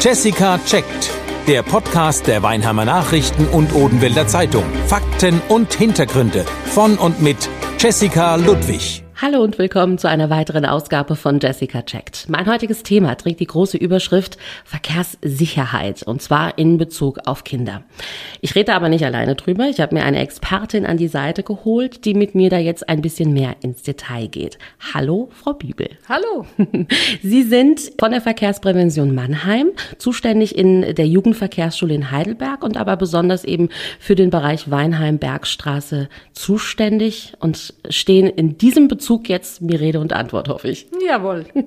Jessica 0.00 0.58
checkt. 0.64 1.10
Der 1.46 1.62
Podcast 1.62 2.26
der 2.26 2.42
Weinheimer 2.42 2.86
Nachrichten 2.86 3.46
und 3.46 3.74
Odenwälder 3.74 4.26
Zeitung. 4.26 4.64
Fakten 4.86 5.42
und 5.48 5.74
Hintergründe 5.74 6.46
von 6.72 6.96
und 6.96 7.20
mit 7.20 7.50
Jessica 7.78 8.36
Ludwig. 8.36 8.99
Hallo 9.22 9.42
und 9.42 9.58
willkommen 9.58 9.98
zu 9.98 10.08
einer 10.08 10.30
weiteren 10.30 10.64
Ausgabe 10.64 11.14
von 11.14 11.40
Jessica 11.40 11.82
Checkt. 11.82 12.30
Mein 12.30 12.46
heutiges 12.46 12.82
Thema 12.82 13.16
trägt 13.16 13.40
die 13.40 13.46
große 13.46 13.76
Überschrift 13.76 14.38
Verkehrssicherheit 14.64 16.02
und 16.04 16.22
zwar 16.22 16.56
in 16.56 16.78
Bezug 16.78 17.18
auf 17.26 17.44
Kinder. 17.44 17.82
Ich 18.40 18.54
rede 18.54 18.72
aber 18.72 18.88
nicht 18.88 19.04
alleine 19.04 19.34
drüber. 19.34 19.68
Ich 19.68 19.78
habe 19.78 19.94
mir 19.94 20.04
eine 20.04 20.20
Expertin 20.20 20.86
an 20.86 20.96
die 20.96 21.08
Seite 21.08 21.42
geholt, 21.42 22.06
die 22.06 22.14
mit 22.14 22.34
mir 22.34 22.48
da 22.48 22.56
jetzt 22.56 22.88
ein 22.88 23.02
bisschen 23.02 23.34
mehr 23.34 23.56
ins 23.60 23.82
Detail 23.82 24.26
geht. 24.26 24.56
Hallo, 24.94 25.28
Frau 25.32 25.52
Bibel. 25.52 25.90
Hallo. 26.08 26.46
Sie 27.22 27.42
sind 27.42 27.92
von 28.00 28.12
der 28.12 28.22
Verkehrsprävention 28.22 29.14
Mannheim, 29.14 29.72
zuständig 29.98 30.56
in 30.56 30.94
der 30.94 31.06
Jugendverkehrsschule 31.06 31.92
in 31.92 32.10
Heidelberg 32.10 32.64
und 32.64 32.78
aber 32.78 32.96
besonders 32.96 33.44
eben 33.44 33.68
für 33.98 34.14
den 34.14 34.30
Bereich 34.30 34.70
Weinheim-Bergstraße 34.70 36.08
zuständig 36.32 37.34
und 37.38 37.74
stehen 37.90 38.26
in 38.26 38.56
diesem 38.56 38.88
Bezug 38.88 39.09
Zug 39.10 39.28
jetzt 39.28 39.60
mir 39.60 39.80
Rede 39.80 39.98
und 39.98 40.12
Antwort, 40.12 40.48
hoffe 40.48 40.68
ich. 40.68 40.86
Jawohl. 41.04 41.46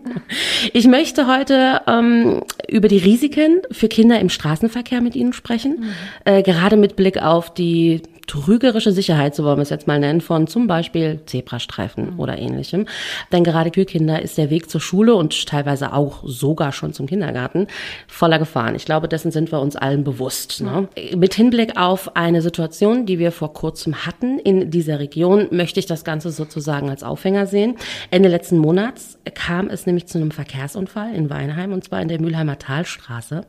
Ich 0.72 0.88
möchte 0.88 1.28
heute 1.28 1.82
ähm, 1.88 2.42
über 2.70 2.88
die 2.88 2.98
Risiken 2.98 3.62
für 3.70 3.90
Kinder 3.90 4.20
im 4.20 4.30
Straßenverkehr 4.30 5.02
mit 5.02 5.14
Ihnen 5.14 5.34
sprechen, 5.34 5.80
mhm. 5.80 5.90
äh, 6.24 6.42
gerade 6.42 6.78
mit 6.78 6.96
Blick 6.96 7.22
auf 7.22 7.54
die 7.54 8.02
trügerische 8.28 8.92
Sicherheit, 8.92 9.36
so 9.36 9.44
wollen 9.44 9.58
wir 9.58 9.64
es 9.64 9.70
jetzt 9.70 9.88
mal 9.88 10.00
nennen, 10.00 10.22
von 10.22 10.48
zum 10.48 10.68
Beispiel 10.68 11.20
Zebrastreifen 11.26 12.14
mhm. 12.14 12.20
oder 12.20 12.38
ähnlichem. 12.38 12.86
Denn 13.32 13.44
gerade 13.44 13.72
für 13.74 13.86
Kinder 13.86 14.22
ist 14.22 14.38
der 14.38 14.50
Weg 14.50 14.70
zur 14.70 14.82
Schule 14.82 15.16
und 15.16 15.48
teilweise 15.48 15.94
auch 15.94 16.24
sogar 16.24 16.72
schon 16.72 16.94
zum 16.94 17.08
Kindergarten 17.08 17.68
voller 18.08 18.40
Gefahren. 18.40 18.76
Ich 18.76 18.86
glaube, 18.86 19.08
dessen 19.08 19.32
sind 19.32 19.52
wir 19.52 19.60
uns 19.60 19.76
allen 19.76 20.04
bewusst. 20.04 20.62
Ne? 20.62 20.88
Mit 21.16 21.34
Hinblick 21.34 21.78
auf 21.78 22.16
eine 22.16 22.42
Situation, 22.42 23.06
die 23.06 23.20
wir 23.20 23.32
vor 23.32 23.54
kurzem 23.54 24.06
hatten 24.06 24.40
in 24.40 24.72
dieser 24.72 25.00
Region, 25.00 25.48
möchte 25.52 25.80
ich 25.80 25.86
das 25.86 26.04
Ganze 26.04 26.32
sozusagen 26.32 26.90
als 26.90 27.04
Aufhänger 27.04 27.33
sehen. 27.46 27.76
Ende 28.12 28.30
letzten 28.30 28.58
Monats 28.58 29.18
kam 29.34 29.70
es 29.70 29.86
nämlich 29.86 30.08
zu 30.08 30.18
einem 30.18 30.32
Verkehrsunfall 30.32 31.14
in 31.14 31.30
Weinheim 31.30 31.74
und 31.74 31.84
zwar 31.84 32.02
in 32.02 32.08
der 32.08 32.22
Mülheimer 32.22 32.58
Talstraße. 32.58 33.42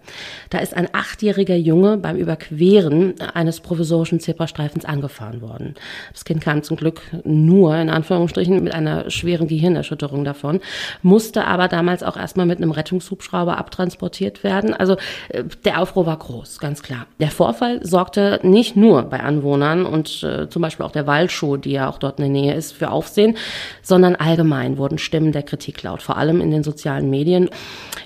Da 0.51 0.59
ist 0.59 0.75
ein 0.75 0.89
achtjähriger 0.93 1.57
Junge 1.57 1.97
beim 1.97 2.17
Überqueren 2.17 3.15
eines 3.35 3.61
provisorischen 3.61 4.21
Zebrastreifens 4.21 4.65
Streifens 4.65 4.85
angefahren 4.85 5.43
worden. 5.43 5.75
Das 6.13 6.25
Kind 6.25 6.41
kam 6.41 6.63
zum 6.63 6.77
Glück 6.77 7.03
nur, 7.25 7.77
in 7.77 7.91
Anführungsstrichen, 7.91 8.63
mit 8.63 8.75
einer 8.75 9.11
schweren 9.11 9.49
Gehirnerschütterung 9.49 10.25
davon, 10.25 10.61
musste 11.03 11.45
aber 11.47 11.69
damals 11.69 12.03
auch 12.03 12.17
erstmal 12.17 12.47
mit 12.47 12.59
einem 12.59 12.71
Rettungshubschrauber 12.71 13.59
abtransportiert 13.59 14.45
werden. 14.45 14.75
Also 14.75 14.97
äh, 15.29 15.45
der 15.65 15.81
Aufruhr 15.81 16.07
war 16.07 16.17
groß, 16.17 16.59
ganz 16.61 16.83
klar. 16.83 17.07
Der 17.21 17.31
Vorfall 17.31 17.85
sorgte 17.85 18.41
nicht 18.43 18.77
nur 18.77 19.03
bei 19.03 19.21
Anwohnern 19.21 19.87
und 19.87 20.23
äh, 20.23 20.49
zum 20.49 20.63
Beispiel 20.63 20.87
auch 20.87 20.93
der 20.93 21.07
Waldschuh, 21.07 21.57
die 21.57 21.73
ja 21.73 21.89
auch 21.89 21.99
dort 21.99 22.19
in 22.19 22.25
der 22.25 22.43
Nähe 22.43 22.55
ist, 22.55 22.73
für 22.73 22.91
Aufsehen, 22.91 23.37
sondern 23.83 24.17
allgemein 24.17 24.79
wurden 24.79 24.99
Stimmen 24.99 25.33
der 25.33 25.43
Kritik 25.43 25.83
laut, 25.83 26.03
vor 26.03 26.17
allem 26.17 26.41
in 26.41 26.51
den 26.51 26.63
sozialen 26.63 27.11
Medien. 27.11 27.51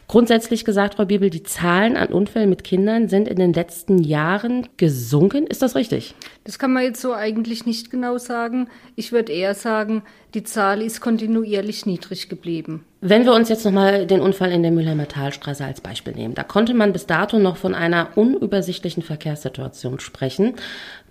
Grundsätzlich 0.07 0.65
gesagt, 0.65 0.95
Frau 0.95 1.05
Bibel, 1.05 1.29
die 1.29 1.43
Zahlen 1.43 1.97
an 1.97 2.09
Unfällen 2.09 2.49
mit 2.49 2.65
Kindern 2.65 3.09
sind 3.09 3.29
in 3.29 3.37
den 3.37 3.53
letzten 3.53 3.99
Jahren 3.99 4.67
gesunken. 4.79 5.47
Ist 5.47 5.61
das 5.61 5.75
richtig? 5.75 6.15
Das 6.45 6.59
kann 6.59 6.73
man 6.73 6.83
jetzt 6.83 7.03
so 7.03 7.13
eigentlich 7.13 7.67
nicht 7.67 7.91
genau 7.91 8.17
sagen. 8.17 8.69
Ich 8.97 9.13
würde 9.13 9.33
eher 9.33 9.55
sagen, 9.55 10.03
die 10.35 10.45
Zahl 10.45 10.81
ist 10.81 11.01
kontinuierlich 11.01 11.85
niedrig 11.85 12.29
geblieben. 12.29 12.85
Wenn 13.01 13.25
wir 13.25 13.33
uns 13.33 13.49
jetzt 13.49 13.65
nochmal 13.65 14.07
den 14.07 14.21
Unfall 14.21 14.51
in 14.51 14.63
der 14.63 14.73
Mülheimer 14.73 15.07
Talstraße 15.07 15.65
als 15.65 15.81
Beispiel 15.81 16.15
nehmen, 16.15 16.35
da 16.35 16.43
konnte 16.43 16.75
man 16.75 16.93
bis 16.93 17.07
dato 17.07 17.39
noch 17.39 17.57
von 17.57 17.75
einer 17.75 18.09
unübersichtlichen 18.17 19.05
Verkehrssituation 19.05 20.01
sprechen 20.01 20.55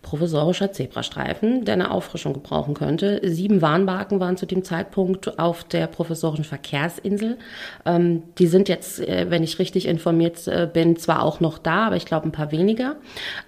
provisorischer 0.08 0.72
Zebrastreifen, 0.72 1.66
der 1.66 1.74
eine 1.74 1.92
Auffrischung 1.92 2.34
gebrauchen 2.34 2.74
könnte. 2.74 3.20
Sieben 3.24 3.62
Warnbarken 3.62 4.20
waren 4.22 4.38
zu 4.38 4.46
dem 4.46 4.64
Zeitpunkt 4.64 5.38
auf 5.38 5.66
der 5.66 5.88
provisorischen 5.88 6.46
Verkehrsinsel. 6.46 7.38
Ähm, 7.86 8.24
die 8.38 8.48
sind 8.48 8.70
jetzt, 8.70 9.00
äh, 9.00 9.30
wenn 9.30 9.44
ich 9.44 9.60
richtig 9.60 9.86
informiert 9.86 10.48
äh, 10.48 10.70
bin, 10.72 10.96
zwar 10.96 11.24
auch 11.24 11.42
noch 11.42 11.58
da, 11.58 11.88
aber 11.88 11.98
ich 11.98 12.06
glaube 12.06 12.28
ein 12.28 12.32
paar 12.32 12.54
weniger. 12.54 12.96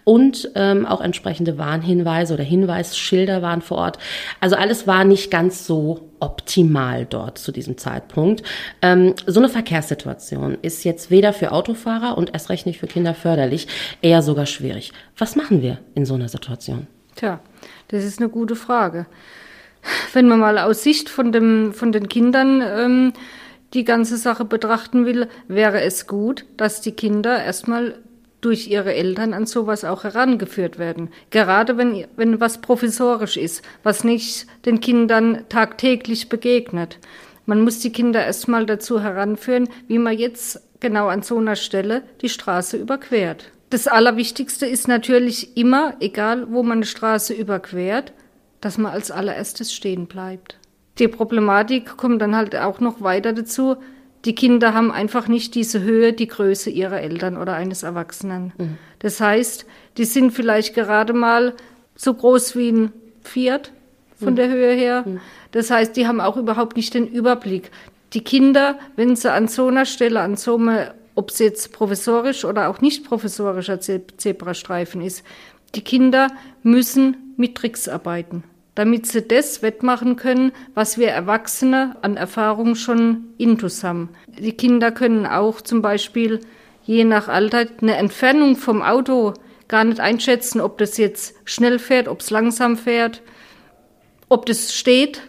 Und 0.04 0.52
ähm, 0.56 0.86
auch 0.86 1.02
entsprechende 1.02 1.58
Warnhinweise 1.58 2.34
oder 2.34 2.44
Hinweisschilder 2.44 3.42
waren 3.42 3.62
vor 3.62 3.78
Ort. 3.78 3.98
Also 4.42 4.58
alles 4.58 4.86
war 4.86 5.06
nicht 5.06 5.32
ganz 5.32 5.66
so 5.66 6.09
optimal 6.20 7.06
dort 7.06 7.38
zu 7.38 7.52
diesem 7.52 7.78
Zeitpunkt. 7.78 8.44
Ähm, 8.82 9.14
so 9.26 9.40
eine 9.40 9.50
Verkehrssituation 9.50 10.58
ist 10.62 10.84
jetzt 10.84 11.12
weder 11.12 11.34
für 11.34 11.52
Autofahrer 11.52 12.18
und 12.18 12.34
erst 12.34 12.50
recht 12.50 12.66
nicht 12.66 12.80
für 12.80 12.88
Kinder 12.88 13.14
förderlich, 13.14 13.68
eher 14.02 14.22
sogar 14.22 14.46
schwierig. 14.46 14.92
Was 15.18 15.36
machen 15.36 15.62
wir 15.62 15.80
in 15.96 16.06
so 16.06 16.16
einer 16.16 16.30
Situation? 16.30 16.88
Tja, 17.16 17.40
das 17.90 18.04
ist 18.04 18.20
eine 18.20 18.30
gute 18.30 18.56
Frage. 18.56 19.06
Wenn 20.14 20.28
man 20.28 20.40
mal 20.40 20.58
aus 20.58 20.84
Sicht 20.84 21.10
von, 21.10 21.32
dem, 21.32 21.74
von 21.74 21.92
den 21.92 22.10
Kindern 22.10 22.62
ähm, 22.62 23.14
die 23.74 23.84
ganze 23.84 24.18
Sache 24.18 24.46
betrachten 24.46 25.06
will, 25.06 25.28
wäre 25.48 25.82
es 25.82 26.08
gut, 26.08 26.46
dass 26.58 26.82
die 26.82 26.92
Kinder 26.92 27.44
erstmal 27.44 27.96
durch 28.42 28.68
ihre 28.68 28.94
Eltern 28.94 29.34
an 29.34 29.46
sowas 29.46 29.84
auch 29.84 30.04
herangeführt 30.04 30.80
werden. 30.80 31.10
Gerade 31.30 31.78
wenn, 31.78 32.06
wenn 32.16 32.40
was 32.40 32.62
provisorisch 32.62 33.38
ist, 33.38 33.64
was 33.84 34.04
nicht 34.04 34.48
den 34.66 34.80
Kindern 34.80 35.46
tagtäglich 35.50 36.30
begegnet. 36.30 37.00
Man 37.46 37.62
muss 37.62 37.80
die 37.80 37.92
Kinder 37.92 38.26
erstmal 38.26 38.66
dazu 38.66 39.02
heranführen, 39.02 39.68
wie 39.88 39.98
man 39.98 40.18
jetzt 40.18 40.62
genau 40.80 41.08
an 41.08 41.24
so 41.24 41.38
einer 41.38 41.56
Stelle 41.56 42.04
die 42.22 42.30
Straße 42.30 42.78
überquert. 42.78 43.52
Das 43.70 43.88
Allerwichtigste 43.88 44.66
ist 44.66 44.88
natürlich 44.88 45.56
immer, 45.58 45.96
egal 46.00 46.48
wo 46.52 46.64
man 46.64 46.80
eine 46.80 46.86
Straße 46.86 47.34
überquert, 47.34 48.14
dass 48.62 48.78
man 48.78 48.92
als 48.92 49.12
allererstes 49.12 49.74
stehen 49.74 50.08
bleibt. 50.08 50.58
Die 50.98 51.08
Problematik 51.08 51.98
kommt 51.98 52.22
dann 52.22 52.36
halt 52.36 52.56
auch 52.56 52.80
noch 52.80 53.02
weiter 53.02 53.32
dazu, 53.32 53.78
die 54.26 54.36
Kinder 54.36 54.74
haben 54.74 54.92
einfach 54.92 55.28
nicht 55.28 55.56
diese 55.56 55.82
Höhe, 55.82 56.14
die 56.14 56.28
Größe 56.28 56.70
ihrer 56.70 57.00
Eltern 57.00 57.38
oder 57.38 57.54
eines 57.54 57.84
Erwachsenen. 57.84 58.52
Mhm. 58.58 58.78
Das 59.00 59.22
heißt, 59.22 59.66
die 59.98 60.06
sind 60.06 60.32
vielleicht 60.32 60.76
gerade 60.76 61.14
mal 61.14 61.54
so 61.96 62.14
groß 62.14 62.56
wie 62.56 62.72
ein 62.72 62.92
Fiat 63.24 63.72
von 64.18 64.34
mhm. 64.34 64.36
der 64.36 64.50
Höhe 64.50 64.74
her. 64.74 65.04
Mhm. 65.06 65.20
Das 65.52 65.72
heißt, 65.72 65.96
die 65.96 66.06
haben 66.08 66.20
auch 66.20 66.38
überhaupt 66.38 66.76
nicht 66.76 66.94
den 66.94 67.08
Überblick. 67.08 67.72
Die 68.14 68.24
Kinder, 68.24 68.78
wenn 68.96 69.16
sie 69.16 69.32
an 69.32 69.48
so 69.48 69.68
einer 69.68 69.86
Stelle, 69.86 70.20
an 70.20 70.36
so 70.36 70.58
einem, 70.58 70.90
ob 71.16 71.30
es 71.30 71.40
jetzt 71.40 71.72
professorisch 71.72 72.44
oder 72.44 72.70
auch 72.70 72.82
nicht 72.82 73.06
professorischer 73.06 73.80
Zebrastreifen 73.80 75.02
ist, 75.02 75.24
die 75.76 75.82
Kinder 75.82 76.28
müssen 76.64 77.36
mit 77.38 77.56
Tricks 77.56 77.88
arbeiten 77.88 78.44
damit 78.80 79.08
sie 79.08 79.22
das 79.22 79.62
wettmachen 79.62 80.16
können, 80.16 80.54
was 80.74 80.98
wir 80.98 81.10
Erwachsene 81.10 81.98
an 82.02 82.16
Erfahrung 82.16 82.76
schon 82.76 83.26
intus 83.38 83.84
haben. 83.84 84.08
Die 84.26 84.54
Kinder 84.54 84.94
können 84.94 85.26
auch 85.26 85.60
zum 85.60 85.82
Beispiel 85.82 86.40
je 86.86 87.04
nach 87.04 87.28
Alter 87.28 87.66
eine 87.82 87.98
Entfernung 87.98 88.56
vom 88.56 88.82
Auto 88.82 89.34
gar 89.68 89.84
nicht 89.84 90.00
einschätzen, 90.00 90.62
ob 90.62 90.78
das 90.78 90.96
jetzt 90.96 91.36
schnell 91.44 91.78
fährt, 91.78 92.08
ob 92.08 92.22
es 92.22 92.30
langsam 92.30 92.78
fährt, 92.78 93.22
ob 94.30 94.46
das 94.46 94.74
steht. 94.74 95.24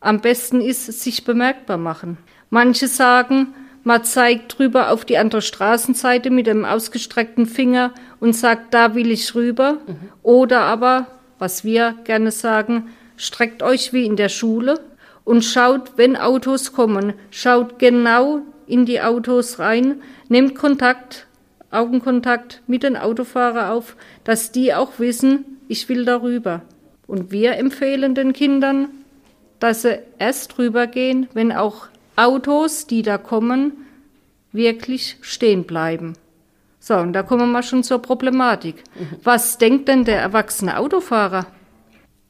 Am 0.00 0.20
besten 0.20 0.60
ist 0.60 0.86
sich 0.86 1.22
bemerkbar 1.22 1.78
machen. 1.78 2.18
Manche 2.50 2.88
sagen, 2.88 3.54
man 3.84 4.02
zeigt 4.02 4.58
drüber 4.58 4.90
auf 4.90 5.04
die 5.04 5.16
andere 5.16 5.42
Straßenseite 5.42 6.30
mit 6.30 6.48
dem 6.48 6.64
ausgestreckten 6.64 7.46
Finger 7.46 7.94
und 8.18 8.34
sagt, 8.34 8.74
da 8.74 8.96
will 8.96 9.12
ich 9.12 9.36
rüber. 9.36 9.74
Mhm. 9.86 10.08
Oder 10.24 10.62
aber 10.62 11.06
was 11.38 11.64
wir 11.64 11.94
gerne 12.04 12.30
sagen, 12.30 12.90
streckt 13.16 13.62
euch 13.62 13.92
wie 13.92 14.04
in 14.04 14.16
der 14.16 14.28
Schule 14.28 14.80
und 15.24 15.44
schaut, 15.44 15.92
wenn 15.96 16.16
Autos 16.16 16.72
kommen, 16.72 17.14
schaut 17.30 17.78
genau 17.78 18.42
in 18.66 18.86
die 18.86 19.00
Autos 19.00 19.58
rein, 19.58 20.02
nehmt 20.28 20.54
Kontakt, 20.54 21.26
Augenkontakt 21.70 22.62
mit 22.66 22.82
den 22.82 22.96
Autofahrern 22.96 23.70
auf, 23.70 23.96
dass 24.24 24.52
die 24.52 24.72
auch 24.74 24.98
wissen, 24.98 25.44
ich 25.68 25.88
will 25.88 26.04
darüber. 26.04 26.62
Und 27.06 27.30
wir 27.30 27.56
empfehlen 27.56 28.14
den 28.14 28.32
Kindern, 28.32 28.88
dass 29.60 29.82
sie 29.82 30.00
erst 30.18 30.58
rübergehen, 30.58 31.28
wenn 31.34 31.52
auch 31.52 31.88
Autos, 32.16 32.86
die 32.86 33.02
da 33.02 33.18
kommen, 33.18 33.72
wirklich 34.52 35.18
stehen 35.20 35.64
bleiben. 35.64 36.14
So, 36.86 36.94
und 36.94 37.14
da 37.14 37.24
kommen 37.24 37.50
wir 37.50 37.64
schon 37.64 37.82
zur 37.82 38.00
Problematik. 38.00 38.84
Was 39.24 39.58
denkt 39.58 39.88
denn 39.88 40.04
der 40.04 40.20
erwachsene 40.20 40.78
Autofahrer? 40.78 41.46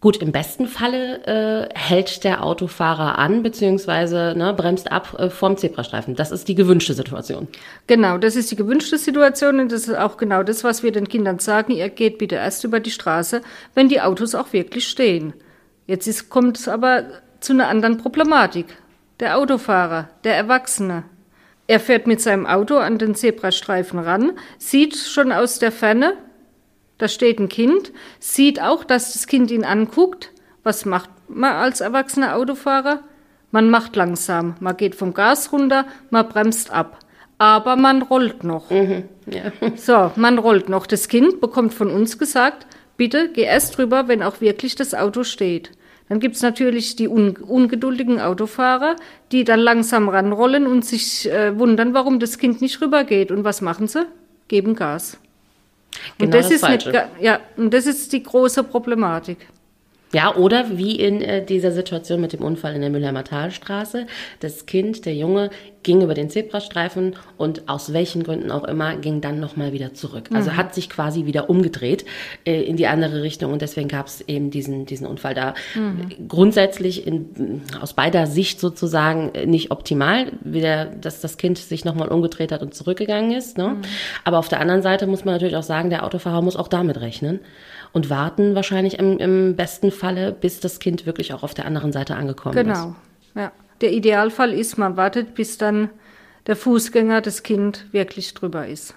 Gut, 0.00 0.17
im 0.17 0.32
besten 0.32 0.67
Falle 0.67 1.26
äh, 1.26 1.79
hält 1.79 2.25
der 2.25 2.43
Autofahrer 2.43 3.19
an, 3.19 3.43
beziehungsweise 3.43 4.32
ne, 4.35 4.55
bremst 4.56 4.91
ab 4.91 5.14
äh, 5.19 5.29
vom 5.29 5.58
Zebrastreifen. 5.58 6.17
Das 6.17 6.31
ist 6.31 6.49
die 6.49 6.55
gewünschte 6.55 6.94
Situation. 6.94 7.49
Genau, 7.87 8.17
das 8.17 8.35
ist 8.35 8.50
die 8.50 8.56
gewünschte 8.56 8.97
Situation 8.97 9.61
und 9.61 9.73
das 9.73 9.88
ist 9.88 9.94
auch 9.94 10.17
genau 10.17 10.43
das, 10.43 10.64
was 10.64 10.82
wir 10.82 10.91
den 10.91 11.09
Kindern 11.09 11.38
sagen. 11.38 11.73
Ihr 11.73 11.91
geht 11.91 12.17
bitte 12.17 12.37
erst 12.37 12.64
über 12.64 12.81
die 12.81 12.91
Straße, 12.91 13.43
wenn 13.75 13.91
die 13.91 14.00
Autos 14.00 14.35
auch 14.35 14.55
wirklich 14.55 14.88
stehen. 14.88 15.35
Jetzt 15.87 16.06
ist, 16.06 16.31
kommt 16.31 16.56
es 16.56 16.67
aber 16.67 17.05
zu 17.41 17.52
einer 17.52 17.69
anderen 17.69 17.99
Problematik. 17.99 18.79
Der 19.20 19.37
Autofahrer, 19.37 20.09
der 20.25 20.35
Erwachsene, 20.35 21.05
Er 21.66 21.80
fährt 21.80 22.06
mit 22.06 22.20
seinem 22.20 22.46
Auto 22.46 22.76
an 22.76 22.98
den 22.98 23.14
Zebrastreifen 23.14 23.98
ran, 23.98 24.32
sieht 24.58 24.96
schon 24.96 25.32
aus 25.32 25.58
der 25.58 25.72
Ferne, 25.72 26.14
da 26.98 27.08
steht 27.08 27.38
ein 27.38 27.48
Kind, 27.48 27.92
sieht 28.20 28.60
auch, 28.60 28.84
dass 28.84 29.12
das 29.12 29.26
Kind 29.26 29.50
ihn 29.50 29.64
anguckt. 29.64 30.30
Was 30.62 30.84
macht 30.84 31.10
man 31.28 31.52
als 31.52 31.80
erwachsener 31.80 32.36
Autofahrer? 32.36 33.00
Man 33.50 33.70
macht 33.70 33.96
langsam, 33.96 34.54
man 34.60 34.76
geht 34.76 34.94
vom 34.94 35.12
Gas 35.12 35.52
runter, 35.52 35.86
man 36.10 36.28
bremst 36.28 36.70
ab. 36.70 36.98
Aber 37.38 37.76
man 37.76 38.00
rollt 38.00 38.44
noch. 38.44 38.70
Mhm, 38.70 39.04
ja. 39.26 39.52
So, 39.76 40.10
man 40.16 40.38
rollt 40.38 40.70
noch. 40.70 40.86
Das 40.86 41.08
Kind 41.08 41.40
bekommt 41.40 41.74
von 41.74 41.90
uns 41.90 42.18
gesagt, 42.18 42.66
bitte 42.96 43.28
geh 43.30 43.42
erst 43.42 43.76
drüber, 43.76 44.08
wenn 44.08 44.22
auch 44.22 44.40
wirklich 44.40 44.74
das 44.74 44.94
Auto 44.94 45.22
steht. 45.22 45.72
Dann 46.08 46.20
gibt's 46.20 46.43
natürlich 46.43 46.94
die 46.97 47.08
un 47.08 47.37
ungeduldigen 47.37 48.20
Autofahrer, 48.20 48.97
die 49.32 49.44
dann 49.44 49.61
langsam 49.61 50.08
ranrollen 50.08 50.67
und 50.67 50.85
sich 50.85 51.31
äh, 51.31 51.58
wundern, 51.58 51.94
warum 51.94 52.20
das 52.20 52.38
Kind 52.38 52.61
nicht 52.61 52.81
rübergeht. 52.81 53.31
Und 53.31 53.43
was 53.44 53.61
machen 53.61 53.88
sie? 53.88 54.06
Geben 54.49 54.76
Gas. 54.76 55.19
Genau 56.19 56.26
und 56.26 56.35
das, 56.35 56.49
das 56.49 56.56
ist 56.56 56.64
eine, 56.64 57.08
ja, 57.20 57.41
und 57.56 57.73
das 57.73 57.87
ist 57.87 58.12
die 58.12 58.23
große 58.23 58.62
Problematik. 58.62 59.38
Ja, 60.12 60.35
oder 60.37 60.79
wie 60.79 60.97
in 60.97 61.20
äh, 61.20 61.44
dieser 61.44 61.73
Situation 61.73 62.20
mit 62.20 62.32
dem 62.32 62.43
Unfall 62.43 62.75
in 62.75 62.81
der 62.81 62.91
Mülheimer 62.91 63.25
Talstraße. 63.25 64.06
Das 64.41 64.67
Kind, 64.67 65.05
der 65.05 65.14
Junge, 65.14 65.50
ging 65.82 66.03
über 66.03 66.14
den 66.14 66.31
Zebrastreifen 66.31 67.14
und 67.37 67.69
aus 67.69 67.93
welchen 67.93 68.25
Gründen 68.25 68.50
auch 68.50 68.64
immer 68.64 68.97
ging 68.97 69.20
dann 69.20 69.38
nochmal 69.38 69.73
wieder 69.73 69.94
zurück. 69.94 70.29
Also 70.32 70.50
mhm. 70.50 70.56
hat 70.56 70.75
sich 70.75 70.91
quasi 70.91 71.26
wieder 71.26 71.49
umgedreht 71.49 72.05
äh, 72.44 72.62
in 72.62 72.76
die 72.76 72.88
andere 72.88 73.23
Richtung 73.23 73.53
und 73.53 73.62
deswegen 73.62 73.88
gab 73.88 74.06
es 74.06 74.20
eben 74.23 74.50
diesen, 74.50 74.85
diesen 74.87 75.06
Unfall 75.06 75.35
da. 75.35 75.55
Mhm. 75.75 76.29
Grundsätzlich 76.29 77.06
in, 77.06 77.62
aus 77.81 77.94
beider 77.94 78.26
Sicht 78.26 78.59
sozusagen 78.59 79.32
äh, 79.35 79.47
nicht 79.47 79.70
optimal, 79.70 80.32
wieder, 80.41 80.87
dass 80.87 81.20
das 81.20 81.37
Kind 81.37 81.59
sich 81.59 81.85
nochmal 81.85 82.09
umgedreht 82.09 82.50
hat 82.50 82.62
und 82.62 82.75
zurückgegangen 82.75 83.31
ist. 83.31 83.56
Ne? 83.56 83.69
Mhm. 83.69 83.82
Aber 84.25 84.38
auf 84.38 84.49
der 84.49 84.61
anderen 84.61 84.82
Seite 84.82 85.06
muss 85.06 85.25
man 85.25 85.35
natürlich 85.35 85.56
auch 85.56 85.62
sagen, 85.62 85.91
der 85.91 86.05
Autofahrer 86.05 86.43
muss 86.43 86.56
auch 86.56 86.69
damit 86.69 87.00
rechnen 87.00 87.41
und 87.93 88.11
warten 88.11 88.55
wahrscheinlich 88.55 88.99
im, 88.99 89.19
im 89.19 89.56
besten 89.56 89.91
Falle, 89.91 90.33
bis 90.33 90.61
das 90.61 90.79
Kind 90.79 91.06
wirklich 91.06 91.33
auch 91.33 91.43
auf 91.43 91.55
der 91.55 91.67
anderen 91.67 91.93
Seite 91.93 92.17
angekommen 92.17 92.55
genau. 92.55 92.73
ist. 92.73 92.81
Genau, 92.83 92.97
ja. 93.35 93.53
Der 93.81 93.93
Idealfall 93.93 94.53
ist, 94.53 94.79
man 94.79 94.97
wartet, 94.97 95.35
bis 95.35 95.59
dann 95.59 95.91
der 96.47 96.56
Fußgänger, 96.56 97.21
das 97.21 97.43
Kind 97.43 97.93
wirklich 97.93 98.33
drüber 98.35 98.67
ist. 98.67 98.94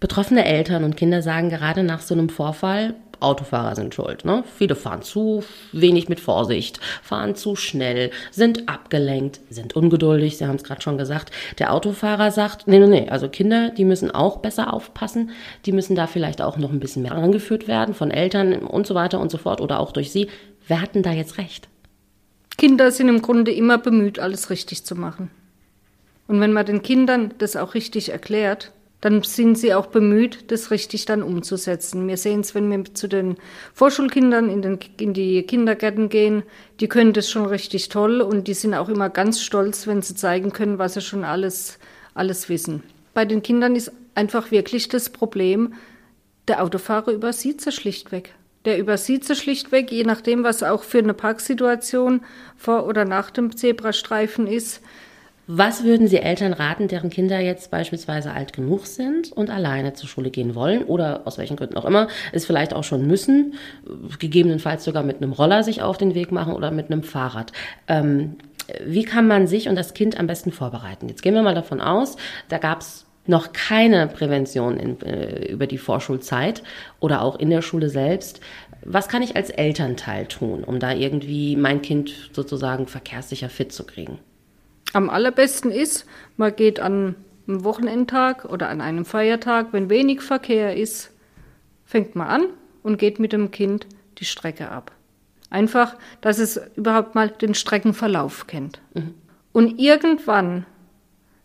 Betroffene 0.00 0.44
Eltern 0.44 0.84
und 0.84 0.96
Kinder 0.96 1.22
sagen 1.22 1.50
gerade 1.50 1.82
nach 1.82 2.00
so 2.00 2.14
einem 2.14 2.28
Vorfall, 2.28 2.94
Autofahrer 3.20 3.74
sind 3.74 3.94
schuld. 3.94 4.24
Ne? 4.24 4.44
Viele 4.56 4.76
fahren 4.76 5.02
zu 5.02 5.44
wenig 5.72 6.08
mit 6.08 6.20
Vorsicht, 6.20 6.80
fahren 7.02 7.34
zu 7.34 7.56
schnell, 7.56 8.10
sind 8.30 8.68
abgelenkt, 8.68 9.40
sind 9.50 9.76
ungeduldig. 9.76 10.38
Sie 10.38 10.46
haben 10.46 10.56
es 10.56 10.64
gerade 10.64 10.82
schon 10.82 10.98
gesagt. 10.98 11.32
Der 11.58 11.72
Autofahrer 11.72 12.30
sagt, 12.30 12.66
nee, 12.66 12.78
nee, 12.78 12.86
nee, 12.86 13.08
also 13.08 13.28
Kinder, 13.28 13.70
die 13.70 13.84
müssen 13.84 14.10
auch 14.10 14.38
besser 14.38 14.72
aufpassen. 14.72 15.30
Die 15.66 15.72
müssen 15.72 15.96
da 15.96 16.06
vielleicht 16.06 16.42
auch 16.42 16.56
noch 16.56 16.70
ein 16.70 16.80
bisschen 16.80 17.02
mehr 17.02 17.12
angeführt 17.12 17.68
werden 17.68 17.94
von 17.94 18.10
Eltern 18.10 18.54
und 18.54 18.86
so 18.86 18.94
weiter 18.94 19.20
und 19.20 19.30
so 19.30 19.38
fort 19.38 19.60
oder 19.60 19.80
auch 19.80 19.92
durch 19.92 20.12
sie. 20.12 20.28
Wer 20.66 20.80
hat 20.80 20.94
denn 20.94 21.02
da 21.02 21.12
jetzt 21.12 21.38
recht? 21.38 21.68
Kinder 22.56 22.90
sind 22.90 23.08
im 23.08 23.22
Grunde 23.22 23.52
immer 23.52 23.78
bemüht, 23.78 24.18
alles 24.18 24.50
richtig 24.50 24.84
zu 24.84 24.96
machen. 24.96 25.30
Und 26.26 26.40
wenn 26.40 26.52
man 26.52 26.66
den 26.66 26.82
Kindern 26.82 27.32
das 27.38 27.56
auch 27.56 27.74
richtig 27.74 28.10
erklärt, 28.10 28.72
dann 29.00 29.22
sind 29.22 29.56
sie 29.56 29.74
auch 29.74 29.86
bemüht, 29.86 30.50
das 30.50 30.70
richtig 30.70 31.04
dann 31.04 31.22
umzusetzen. 31.22 32.08
Wir 32.08 32.16
sehen 32.16 32.40
es, 32.40 32.54
wenn 32.54 32.70
wir 32.70 32.84
zu 32.94 33.08
den 33.08 33.36
Vorschulkindern 33.72 34.50
in, 34.50 34.62
den, 34.62 34.78
in 34.98 35.14
die 35.14 35.42
Kindergärten 35.44 36.08
gehen, 36.08 36.42
die 36.80 36.88
können 36.88 37.12
das 37.12 37.30
schon 37.30 37.46
richtig 37.46 37.88
toll 37.90 38.20
und 38.20 38.48
die 38.48 38.54
sind 38.54 38.74
auch 38.74 38.88
immer 38.88 39.08
ganz 39.08 39.40
stolz, 39.40 39.86
wenn 39.86 40.02
sie 40.02 40.16
zeigen 40.16 40.52
können, 40.52 40.78
was 40.78 40.94
sie 40.94 41.00
schon 41.00 41.22
alles, 41.22 41.78
alles 42.14 42.48
wissen. 42.48 42.82
Bei 43.14 43.24
den 43.24 43.42
Kindern 43.42 43.76
ist 43.76 43.92
einfach 44.14 44.50
wirklich 44.50 44.88
das 44.88 45.10
Problem, 45.10 45.74
der 46.48 46.62
Autofahrer 46.62 47.12
übersieht 47.12 47.60
sie 47.60 47.72
schlichtweg. 47.72 48.34
Der 48.64 48.78
übersieht 48.78 49.24
sie 49.24 49.36
schlichtweg, 49.36 49.92
je 49.92 50.02
nachdem, 50.02 50.42
was 50.42 50.62
auch 50.62 50.82
für 50.82 50.98
eine 50.98 51.14
Parksituation 51.14 52.22
vor 52.56 52.86
oder 52.86 53.04
nach 53.04 53.30
dem 53.30 53.56
Zebrastreifen 53.56 54.46
ist. 54.46 54.80
Was 55.50 55.82
würden 55.82 56.08
Sie 56.08 56.18
Eltern 56.18 56.52
raten, 56.52 56.88
deren 56.88 57.08
Kinder 57.08 57.40
jetzt 57.40 57.70
beispielsweise 57.70 58.32
alt 58.32 58.52
genug 58.52 58.86
sind 58.86 59.32
und 59.32 59.48
alleine 59.48 59.94
zur 59.94 60.06
Schule 60.06 60.28
gehen 60.28 60.54
wollen 60.54 60.84
oder 60.84 61.22
aus 61.24 61.38
welchen 61.38 61.56
Gründen 61.56 61.78
auch 61.78 61.86
immer, 61.86 62.08
es 62.32 62.44
vielleicht 62.44 62.74
auch 62.74 62.84
schon 62.84 63.06
müssen, 63.06 63.54
gegebenenfalls 64.18 64.84
sogar 64.84 65.02
mit 65.02 65.22
einem 65.22 65.32
Roller 65.32 65.62
sich 65.62 65.80
auf 65.80 65.96
den 65.96 66.14
Weg 66.14 66.32
machen 66.32 66.52
oder 66.52 66.70
mit 66.70 66.92
einem 66.92 67.02
Fahrrad? 67.02 67.52
Ähm, 67.86 68.36
wie 68.84 69.04
kann 69.04 69.26
man 69.26 69.46
sich 69.46 69.70
und 69.70 69.76
das 69.76 69.94
Kind 69.94 70.20
am 70.20 70.26
besten 70.26 70.52
vorbereiten? 70.52 71.08
Jetzt 71.08 71.22
gehen 71.22 71.32
wir 71.32 71.40
mal 71.40 71.54
davon 71.54 71.80
aus, 71.80 72.18
da 72.50 72.58
gab 72.58 72.82
es 72.82 73.06
noch 73.24 73.54
keine 73.54 74.06
Prävention 74.06 74.76
in, 74.76 75.00
äh, 75.00 75.46
über 75.50 75.66
die 75.66 75.78
Vorschulzeit 75.78 76.62
oder 77.00 77.22
auch 77.22 77.38
in 77.38 77.48
der 77.48 77.62
Schule 77.62 77.88
selbst. 77.88 78.40
Was 78.84 79.08
kann 79.08 79.22
ich 79.22 79.34
als 79.34 79.48
Elternteil 79.48 80.26
tun, 80.26 80.62
um 80.62 80.78
da 80.78 80.92
irgendwie 80.92 81.56
mein 81.56 81.80
Kind 81.80 82.12
sozusagen 82.34 82.86
verkehrssicher 82.86 83.48
fit 83.48 83.72
zu 83.72 83.84
kriegen? 83.84 84.18
Am 84.92 85.10
allerbesten 85.10 85.70
ist, 85.70 86.06
man 86.36 86.54
geht 86.54 86.80
an 86.80 87.14
einem 87.46 87.64
Wochenendtag 87.64 88.44
oder 88.44 88.68
an 88.68 88.80
einem 88.80 89.04
Feiertag, 89.04 89.72
wenn 89.72 89.90
wenig 89.90 90.20
Verkehr 90.20 90.76
ist, 90.76 91.10
fängt 91.84 92.14
man 92.16 92.28
an 92.28 92.44
und 92.82 92.98
geht 92.98 93.18
mit 93.18 93.32
dem 93.32 93.50
Kind 93.50 93.86
die 94.18 94.24
Strecke 94.24 94.70
ab. 94.70 94.92
Einfach, 95.50 95.96
dass 96.20 96.38
es 96.38 96.60
überhaupt 96.76 97.14
mal 97.14 97.30
den 97.30 97.54
Streckenverlauf 97.54 98.46
kennt. 98.46 98.80
Mhm. 98.94 99.14
Und 99.52 99.78
irgendwann 99.80 100.66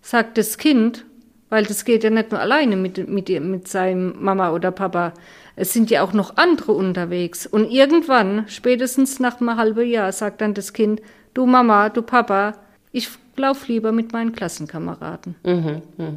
sagt 0.01 0.37
das 0.37 0.57
Kind, 0.57 1.05
weil 1.49 1.65
das 1.65 1.85
geht 1.85 2.03
ja 2.03 2.09
nicht 2.09 2.31
nur 2.31 2.39
alleine 2.39 2.75
mit, 2.75 3.07
mit, 3.07 3.29
mit 3.29 3.67
seinem 3.67 4.21
Mama 4.21 4.51
oder 4.51 4.71
Papa, 4.71 5.13
es 5.55 5.71
sind 5.71 5.91
ja 5.91 6.01
auch 6.01 6.11
noch 6.11 6.35
andere 6.35 6.71
unterwegs. 6.71 7.45
Und 7.45 7.69
irgendwann, 7.69 8.45
spätestens 8.47 9.19
nach 9.19 9.39
einem 9.39 9.55
halben 9.55 9.87
Jahr, 9.87 10.11
sagt 10.11 10.41
dann 10.41 10.53
das 10.53 10.73
Kind, 10.73 11.01
du 11.33 11.45
Mama, 11.45 11.89
du 11.89 12.01
Papa, 12.01 12.55
ich 12.91 13.09
lauf 13.37 13.67
lieber 13.67 13.91
mit 13.91 14.13
meinen 14.13 14.33
Klassenkameraden. 14.33 15.35
Mhm, 15.43 15.81
mh. 15.97 16.13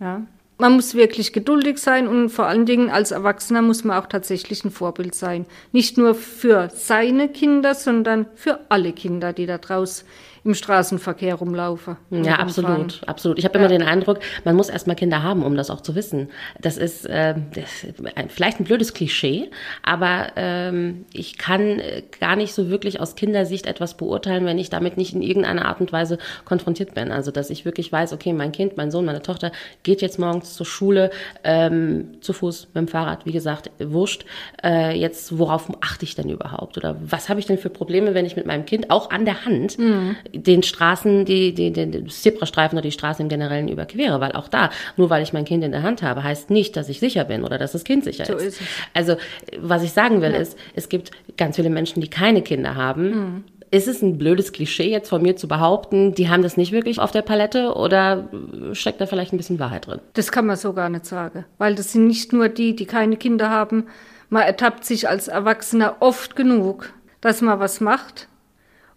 Ja. 0.00 0.22
Man 0.58 0.72
muss 0.72 0.94
wirklich 0.94 1.34
geduldig 1.34 1.76
sein 1.76 2.08
und 2.08 2.30
vor 2.30 2.46
allen 2.46 2.64
Dingen 2.64 2.88
als 2.88 3.10
Erwachsener 3.10 3.60
muss 3.60 3.84
man 3.84 3.98
auch 4.02 4.06
tatsächlich 4.06 4.64
ein 4.64 4.70
Vorbild 4.70 5.14
sein. 5.14 5.44
Nicht 5.72 5.98
nur 5.98 6.14
für 6.14 6.70
seine 6.72 7.28
Kinder, 7.28 7.74
sondern 7.74 8.24
für 8.34 8.60
alle 8.70 8.92
Kinder, 8.92 9.34
die 9.34 9.44
da 9.44 9.58
draußen 9.58 10.06
im 10.46 10.54
Straßenverkehr 10.54 11.34
rumlaufe. 11.34 11.96
Ja, 12.10 12.36
absolut, 12.36 13.02
absolut. 13.06 13.38
Ich 13.38 13.44
habe 13.44 13.58
immer 13.58 13.68
den 13.68 13.82
Eindruck, 13.82 14.20
man 14.44 14.56
muss 14.56 14.68
erstmal 14.68 14.96
Kinder 14.96 15.22
haben, 15.22 15.42
um 15.42 15.56
das 15.56 15.70
auch 15.70 15.80
zu 15.80 15.94
wissen. 15.94 16.28
Das 16.60 16.76
ist, 16.78 17.04
äh, 17.06 17.34
das 17.54 17.86
vielleicht 18.28 18.60
ein 18.60 18.64
blödes 18.64 18.94
Klischee, 18.94 19.50
aber 19.82 20.28
ähm, 20.36 21.04
ich 21.12 21.36
kann 21.36 21.80
äh, 21.80 22.02
gar 22.20 22.36
nicht 22.36 22.54
so 22.54 22.70
wirklich 22.70 23.00
aus 23.00 23.16
Kindersicht 23.16 23.66
etwas 23.66 23.96
beurteilen, 23.96 24.46
wenn 24.46 24.58
ich 24.58 24.70
damit 24.70 24.96
nicht 24.96 25.14
in 25.14 25.22
irgendeiner 25.22 25.66
Art 25.66 25.80
und 25.80 25.92
Weise 25.92 26.18
konfrontiert 26.44 26.94
bin. 26.94 27.10
Also, 27.10 27.30
dass 27.30 27.50
ich 27.50 27.64
wirklich 27.64 27.90
weiß, 27.90 28.12
okay, 28.12 28.32
mein 28.32 28.52
Kind, 28.52 28.76
mein 28.76 28.90
Sohn, 28.90 29.04
meine 29.04 29.22
Tochter 29.22 29.52
geht 29.82 30.00
jetzt 30.00 30.18
morgens 30.18 30.54
zur 30.54 30.66
Schule, 30.66 31.10
ähm, 31.44 32.18
zu 32.20 32.32
Fuß, 32.32 32.68
mit 32.68 32.76
dem 32.76 32.88
Fahrrad, 32.88 33.26
wie 33.26 33.32
gesagt, 33.32 33.70
wurscht. 33.80 34.24
Äh, 34.62 34.96
jetzt, 34.98 35.36
worauf 35.36 35.68
achte 35.80 36.04
ich 36.04 36.14
denn 36.14 36.30
überhaupt? 36.30 36.76
Oder 36.76 36.96
was 37.00 37.28
habe 37.28 37.40
ich 37.40 37.46
denn 37.46 37.58
für 37.58 37.70
Probleme, 37.70 38.14
wenn 38.14 38.26
ich 38.26 38.36
mit 38.36 38.46
meinem 38.46 38.64
Kind 38.64 38.90
auch 38.90 39.10
an 39.10 39.24
der 39.24 39.44
Hand 39.44 39.78
mhm 39.78 40.16
den 40.38 40.62
Straßen, 40.62 41.24
die, 41.24 41.54
die, 41.54 41.72
den 41.72 42.08
Zebrastreifen 42.08 42.76
oder 42.76 42.82
die 42.82 42.92
Straßen 42.92 43.22
im 43.22 43.28
Generellen 43.28 43.68
überquere, 43.68 44.20
weil 44.20 44.32
auch 44.32 44.48
da, 44.48 44.70
nur 44.96 45.10
weil 45.10 45.22
ich 45.22 45.32
mein 45.32 45.44
Kind 45.44 45.64
in 45.64 45.72
der 45.72 45.82
Hand 45.82 46.02
habe, 46.02 46.22
heißt 46.22 46.50
nicht, 46.50 46.76
dass 46.76 46.88
ich 46.88 47.00
sicher 47.00 47.24
bin 47.24 47.44
oder 47.44 47.58
dass 47.58 47.72
das 47.72 47.84
Kind 47.84 48.04
sicher 48.04 48.24
so 48.24 48.34
ist. 48.34 48.60
ist 48.60 48.62
also, 48.94 49.16
was 49.60 49.82
ich 49.82 49.92
sagen 49.92 50.20
will, 50.20 50.32
ja. 50.32 50.38
ist, 50.38 50.58
es 50.74 50.88
gibt 50.88 51.10
ganz 51.36 51.56
viele 51.56 51.70
Menschen, 51.70 52.00
die 52.00 52.08
keine 52.08 52.42
Kinder 52.42 52.74
haben. 52.74 53.10
Mhm. 53.10 53.44
Ist 53.70 53.88
es 53.88 54.00
ein 54.00 54.16
blödes 54.16 54.52
Klischee 54.52 54.90
jetzt 54.90 55.08
von 55.08 55.22
mir 55.22 55.36
zu 55.36 55.48
behaupten, 55.48 56.14
die 56.14 56.28
haben 56.28 56.42
das 56.42 56.56
nicht 56.56 56.70
wirklich 56.70 57.00
auf 57.00 57.10
der 57.10 57.22
Palette 57.22 57.74
oder 57.74 58.28
steckt 58.72 59.00
da 59.00 59.06
vielleicht 59.06 59.32
ein 59.32 59.36
bisschen 59.38 59.58
Wahrheit 59.58 59.88
drin? 59.88 60.00
Das 60.14 60.30
kann 60.30 60.46
man 60.46 60.56
so 60.56 60.72
gar 60.72 60.88
nicht 60.88 61.04
sagen, 61.04 61.44
weil 61.58 61.74
das 61.74 61.92
sind 61.92 62.06
nicht 62.06 62.32
nur 62.32 62.48
die, 62.48 62.76
die 62.76 62.86
keine 62.86 63.16
Kinder 63.16 63.50
haben. 63.50 63.86
Man 64.28 64.42
ertappt 64.42 64.84
sich 64.84 65.08
als 65.08 65.28
Erwachsener 65.28 65.96
oft 66.00 66.36
genug, 66.36 66.92
dass 67.20 67.40
man 67.40 67.58
was 67.58 67.80
macht 67.80 68.28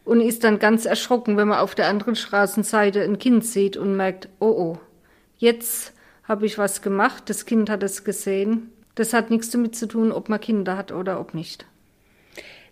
und 0.05 0.21
ist 0.21 0.43
dann 0.43 0.59
ganz 0.59 0.85
erschrocken, 0.85 1.37
wenn 1.37 1.47
man 1.47 1.59
auf 1.59 1.75
der 1.75 1.87
anderen 1.87 2.15
Straßenseite 2.15 3.03
ein 3.03 3.19
Kind 3.19 3.45
sieht 3.45 3.77
und 3.77 3.95
merkt, 3.95 4.29
oh 4.39 4.47
oh, 4.47 4.77
jetzt 5.37 5.93
habe 6.23 6.45
ich 6.45 6.57
was 6.57 6.81
gemacht, 6.81 7.23
das 7.29 7.45
Kind 7.45 7.69
hat 7.69 7.83
es 7.83 8.03
gesehen. 8.03 8.71
Das 8.95 9.13
hat 9.13 9.29
nichts 9.29 9.49
damit 9.49 9.75
zu 9.75 9.87
tun, 9.87 10.11
ob 10.11 10.29
man 10.29 10.41
Kinder 10.41 10.75
hat 10.75 10.91
oder 10.91 11.19
ob 11.19 11.33
nicht. 11.33 11.65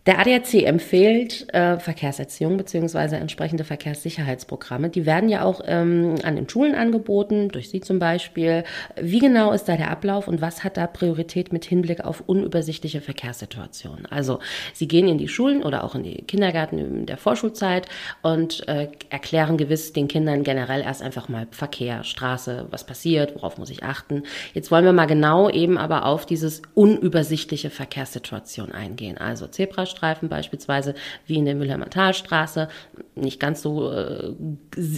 Der 0.08 0.20
ADAC 0.20 0.64
empfiehlt 0.64 1.54
äh, 1.54 1.80
Verkehrserziehung 1.80 2.56
beziehungsweise 2.56 3.18
entsprechende 3.18 3.66
Verkehrssicherheitsprogramme. 3.66 4.90
Die 4.90 5.06
werden 5.06 5.28
ja 5.28 5.44
auch 5.44 5.60
ähm, 5.66 6.16
an 6.24 6.38
den 6.38 6.48
Schulen 6.48 6.76
angeboten, 6.76 7.50
durch 7.50 7.68
Sie 7.68 7.82
zum 7.82 8.00
Beispiel. 8.00 8.64
Wie 8.96 9.20
genau 9.20 9.52
ist 9.52 9.66
da 9.66 9.76
der 9.76 9.92
Ablauf 9.92 10.30
und 10.30 10.40
was 10.40 10.64
hat 10.64 10.78
da 10.78 10.88
Priorität 10.88 11.52
mit 11.52 11.66
Hinblick 11.66 12.06
auf 12.06 12.24
unübersichtliche 12.26 13.02
Verkehrssituationen? 13.02 14.06
Also 14.06 14.40
Sie 14.72 14.88
gehen 14.88 15.10
in 15.10 15.18
die 15.18 15.28
Schulen 15.28 15.62
oder 15.62 15.84
auch 15.84 15.94
in 15.94 16.04
die 16.04 16.22
Kindergärten 16.22 16.80
in 16.80 17.06
der 17.06 17.18
Vorschulzeit 17.18 17.90
und 18.22 18.66
äh, 18.70 18.88
erklären 19.10 19.58
gewiss 19.58 19.92
den 19.92 20.08
Kindern 20.08 20.44
generell 20.44 20.84
erst 20.84 21.02
einfach 21.02 21.28
mal 21.28 21.48
Verkehr, 21.52 22.06
Straße, 22.06 22.68
was 22.72 22.86
passiert, 22.86 23.36
worauf 23.36 23.58
muss 23.58 23.70
ich 23.70 23.84
achten. 23.84 24.24
Jetzt 24.54 24.72
wollen 24.72 24.86
wir 24.86 24.94
mal 24.94 25.06
genau 25.06 25.50
eben 25.50 25.78
aber 25.78 26.06
auf 26.06 26.26
dieses 26.26 26.62
unübersichtliche 26.76 27.70
Verkehrssituation 27.70 28.72
eingehen. 28.72 29.18
Also 29.18 29.48
Zebrastreifen, 29.48 29.97
Zebrastreifen 29.98 30.30
beispielsweise, 30.30 30.96
wie 31.26 31.38
in 31.38 31.46
der 31.46 31.56
Mülheimer 31.56 31.90
Talstraße, 31.90 32.70
nicht 33.16 33.40
ganz 33.40 33.62
so 33.62 33.92
äh, 33.92 34.34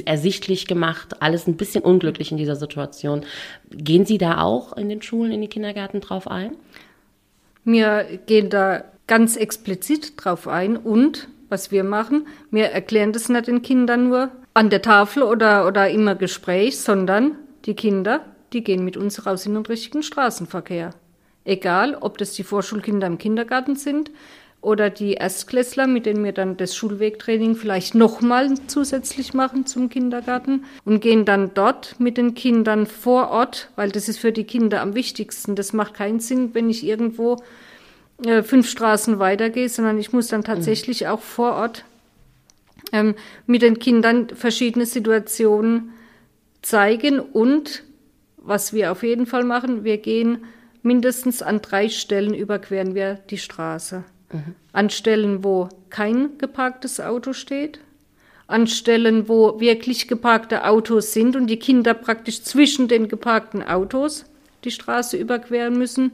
ersichtlich 0.06 0.68
gemacht, 0.68 1.22
alles 1.22 1.48
ein 1.48 1.58
bisschen 1.58 1.84
unglücklich 1.84 2.32
in 2.32 2.38
dieser 2.38 2.56
Situation. 2.56 3.26
Gehen 3.72 4.06
Sie 4.06 4.18
da 4.18 4.42
auch 4.42 4.76
in 4.78 4.90
den 4.90 5.02
Schulen, 5.02 5.32
in 5.32 5.42
die 5.42 5.48
Kindergärten 5.48 6.02
drauf 6.02 6.30
ein? 6.30 6.56
Wir 7.64 8.06
gehen 8.26 8.50
da 8.50 8.84
ganz 9.08 9.36
explizit 9.36 10.14
drauf 10.18 10.48
ein 10.48 10.78
und 10.78 11.28
was 11.50 11.72
wir 11.72 11.84
machen, 11.84 12.28
wir 12.52 12.66
erklären 12.66 13.12
das 13.12 13.28
nicht 13.28 13.48
den 13.48 13.64
Kindern 13.64 14.10
nur 14.10 14.30
an 14.54 14.70
der 14.70 14.84
Tafel 14.84 15.24
oder, 15.24 15.66
oder 15.66 15.90
immer 15.90 16.16
Gespräch, 16.16 16.80
sondern 16.80 17.32
die 17.66 17.74
Kinder, 17.74 18.22
die 18.54 18.64
gehen 18.64 18.86
mit 18.86 18.98
uns 18.98 19.26
raus 19.26 19.46
in 19.48 19.56
den 19.56 19.66
richtigen 19.66 20.04
Straßenverkehr. 20.04 20.92
Egal, 21.46 21.96
ob 21.96 22.20
das 22.20 22.34
die 22.34 22.44
Vorschulkinder 22.44 23.08
im 23.08 23.18
Kindergarten 23.18 23.76
sind, 23.76 24.12
oder 24.62 24.90
die 24.90 25.14
Erstklässler, 25.14 25.88
mit 25.88 26.06
denen 26.06 26.24
wir 26.24 26.34
dann 26.34 26.58
das 26.58 26.76
Schulwegtraining 26.76 27.56
vielleicht 27.56 27.96
nochmal 27.96 28.54
zusätzlich 28.68 29.34
machen 29.34 29.66
zum 29.66 29.90
Kindergarten 29.90 30.66
und 30.84 31.00
gehen 31.00 31.24
dann 31.24 31.54
dort 31.54 31.96
mit 32.00 32.18
den 32.18 32.34
Kindern 32.34 32.86
vor 32.86 33.30
Ort, 33.30 33.70
weil 33.76 33.90
das 33.92 34.10
ist 34.10 34.20
für 34.20 34.34
die 34.34 34.44
Kinder 34.44 34.82
am 34.82 34.96
wichtigsten. 34.96 35.56
Das 35.56 35.72
macht 35.72 35.94
keinen 35.94 36.20
Sinn, 36.20 36.54
wenn 36.54 36.70
ich 36.70 36.86
irgendwo 36.86 37.38
äh, 38.26 38.44
fünf 38.44 38.70
Straßen 38.70 39.20
weitergehe, 39.20 39.70
sondern 39.70 39.98
ich 39.98 40.12
muss 40.12 40.28
dann 40.28 40.44
tatsächlich 40.44 41.08
auch 41.08 41.22
vor 41.22 41.54
Ort 41.54 41.86
ähm, 42.92 43.16
mit 43.46 43.62
den 43.62 43.80
Kindern 43.80 44.28
verschiedene 44.30 44.86
Situationen 44.86 45.94
zeigen 46.62 47.20
und 47.20 47.84
was 48.36 48.74
wir 48.74 48.92
auf 48.92 49.04
jeden 49.04 49.26
Fall 49.26 49.44
machen, 49.44 49.84
wir 49.84 49.98
gehen 49.98 50.40
mindestens 50.82 51.42
an 51.42 51.62
drei 51.62 51.88
Stellen 51.88 52.34
überqueren 52.34 52.96
wir 52.96 53.16
die 53.30 53.38
Straße. 53.38 54.04
Mhm. 54.32 54.56
An 54.72 54.90
Stellen, 54.90 55.44
wo 55.44 55.70
kein 55.90 56.38
geparktes 56.38 57.00
Auto 57.00 57.34
steht, 57.34 57.80
an 58.48 58.68
Stellen, 58.68 59.28
wo 59.30 59.60
wirklich 59.60 60.08
geparkte 60.08 60.66
Autos 60.66 61.14
sind 61.14 61.36
und 61.36 61.48
die 61.48 61.60
Kinder 61.60 61.94
praktisch 61.94 62.42
zwischen 62.42 62.88
den 62.88 63.08
geparkten 63.08 63.64
Autos 63.64 64.26
die 64.64 64.72
Straße 64.72 65.18
überqueren 65.18 65.78
müssen. 65.78 66.12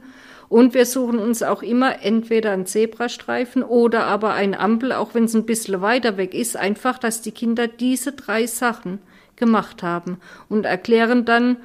Und 0.48 0.74
wir 0.74 0.86
suchen 0.86 1.18
uns 1.18 1.42
auch 1.42 1.62
immer 1.62 2.02
entweder 2.02 2.52
einen 2.52 2.66
Zebrastreifen 2.66 3.64
oder 3.64 4.04
aber 4.04 4.34
eine 4.34 4.60
Ampel, 4.60 4.92
auch 4.92 5.14
wenn 5.14 5.24
es 5.24 5.34
ein 5.34 5.46
bisschen 5.46 5.80
weiter 5.80 6.16
weg 6.16 6.34
ist, 6.34 6.56
einfach, 6.56 6.98
dass 6.98 7.20
die 7.20 7.32
Kinder 7.32 7.66
diese 7.66 8.12
drei 8.12 8.46
Sachen 8.46 9.00
gemacht 9.34 9.82
haben 9.82 10.18
und 10.48 10.64
erklären 10.64 11.24
dann, 11.24 11.56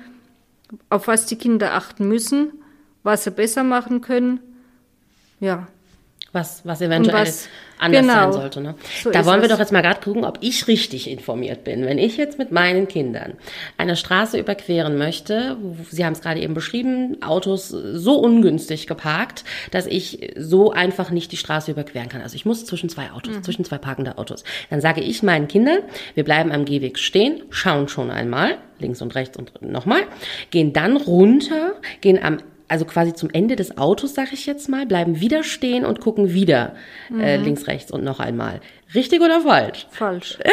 auf 0.89 1.07
was 1.07 1.25
die 1.25 1.35
Kinder 1.35 1.73
achten 1.73 2.07
müssen, 2.07 2.51
was 3.03 3.25
sie 3.25 3.31
besser 3.31 3.63
machen 3.63 4.01
können. 4.01 4.39
Ja, 5.39 5.67
was, 6.33 6.65
was 6.65 6.81
eventuell 6.81 7.23
was, 7.23 7.49
anders 7.77 8.01
genau, 8.01 8.13
sein 8.13 8.31
sollte. 8.33 8.61
Ne? 8.61 8.75
So 9.03 9.11
da 9.11 9.25
wollen 9.25 9.41
wir 9.41 9.45
es. 9.45 9.51
doch 9.51 9.59
jetzt 9.59 9.71
mal 9.71 9.81
gerade 9.81 9.99
gucken, 9.99 10.23
ob 10.23 10.37
ich 10.41 10.67
richtig 10.67 11.09
informiert 11.09 11.63
bin. 11.63 11.85
Wenn 11.85 11.97
ich 11.97 12.15
jetzt 12.15 12.37
mit 12.37 12.51
meinen 12.51 12.87
Kindern 12.87 13.33
eine 13.77 13.95
Straße 13.95 14.37
überqueren 14.37 14.97
möchte, 14.97 15.57
Sie 15.89 16.05
haben 16.05 16.13
es 16.13 16.21
gerade 16.21 16.39
eben 16.39 16.53
beschrieben, 16.53 17.17
Autos 17.21 17.69
so 17.69 18.19
ungünstig 18.19 18.87
geparkt, 18.87 19.43
dass 19.71 19.87
ich 19.87 20.33
so 20.37 20.71
einfach 20.71 21.11
nicht 21.11 21.31
die 21.31 21.37
Straße 21.37 21.71
überqueren 21.71 22.07
kann. 22.07 22.21
Also 22.21 22.35
ich 22.35 22.45
muss 22.45 22.65
zwischen 22.65 22.87
zwei 22.87 23.11
Autos, 23.11 23.35
mhm. 23.35 23.43
zwischen 23.43 23.65
zwei 23.65 23.77
parkende 23.77 24.17
Autos. 24.17 24.43
Dann 24.69 24.79
sage 24.79 25.01
ich 25.01 25.23
meinen 25.23 25.47
Kindern, 25.47 25.79
wir 26.13 26.23
bleiben 26.23 26.51
am 26.51 26.65
Gehweg 26.65 26.99
stehen, 26.99 27.43
schauen 27.49 27.87
schon 27.87 28.11
einmal, 28.11 28.57
links 28.79 29.01
und 29.01 29.15
rechts 29.15 29.37
und 29.37 29.61
nochmal, 29.61 30.03
gehen 30.49 30.71
dann 30.73 30.97
runter, 30.97 31.73
gehen 32.01 32.21
am 32.21 32.37
also 32.71 32.85
quasi 32.85 33.13
zum 33.13 33.29
Ende 33.33 33.57
des 33.57 33.77
Autos, 33.77 34.13
sag 34.13 34.31
ich 34.31 34.45
jetzt 34.45 34.69
mal, 34.69 34.85
bleiben 34.85 35.19
wieder 35.19 35.43
stehen 35.43 35.83
und 35.83 35.99
gucken 35.99 36.33
wieder 36.33 36.73
äh, 37.09 37.13
mhm. 37.13 37.19
äh, 37.19 37.35
links, 37.35 37.67
rechts 37.67 37.91
und 37.91 38.05
noch 38.05 38.21
einmal. 38.21 38.61
Richtig 38.95 39.19
oder 39.21 39.41
falsch? 39.41 39.87
Falsch. 39.91 40.39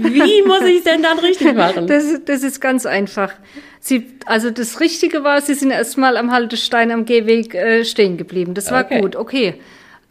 Wie 0.00 0.42
muss 0.42 0.62
ich 0.62 0.78
es 0.78 0.84
denn 0.84 1.02
dann 1.02 1.20
richtig 1.20 1.54
machen? 1.54 1.86
Das, 1.86 2.20
das 2.24 2.42
ist 2.42 2.60
ganz 2.60 2.84
einfach. 2.84 3.32
Sie, 3.78 4.08
also 4.26 4.50
das 4.50 4.80
Richtige 4.80 5.22
war, 5.22 5.40
Sie 5.40 5.54
sind 5.54 5.70
erstmal 5.70 6.16
am 6.16 6.32
Haltestein 6.32 6.90
am 6.90 7.04
Gehweg 7.04 7.54
äh, 7.54 7.84
stehen 7.84 8.16
geblieben. 8.16 8.54
Das 8.54 8.72
war 8.72 8.84
okay. 8.84 9.00
gut, 9.00 9.14
okay. 9.14 9.60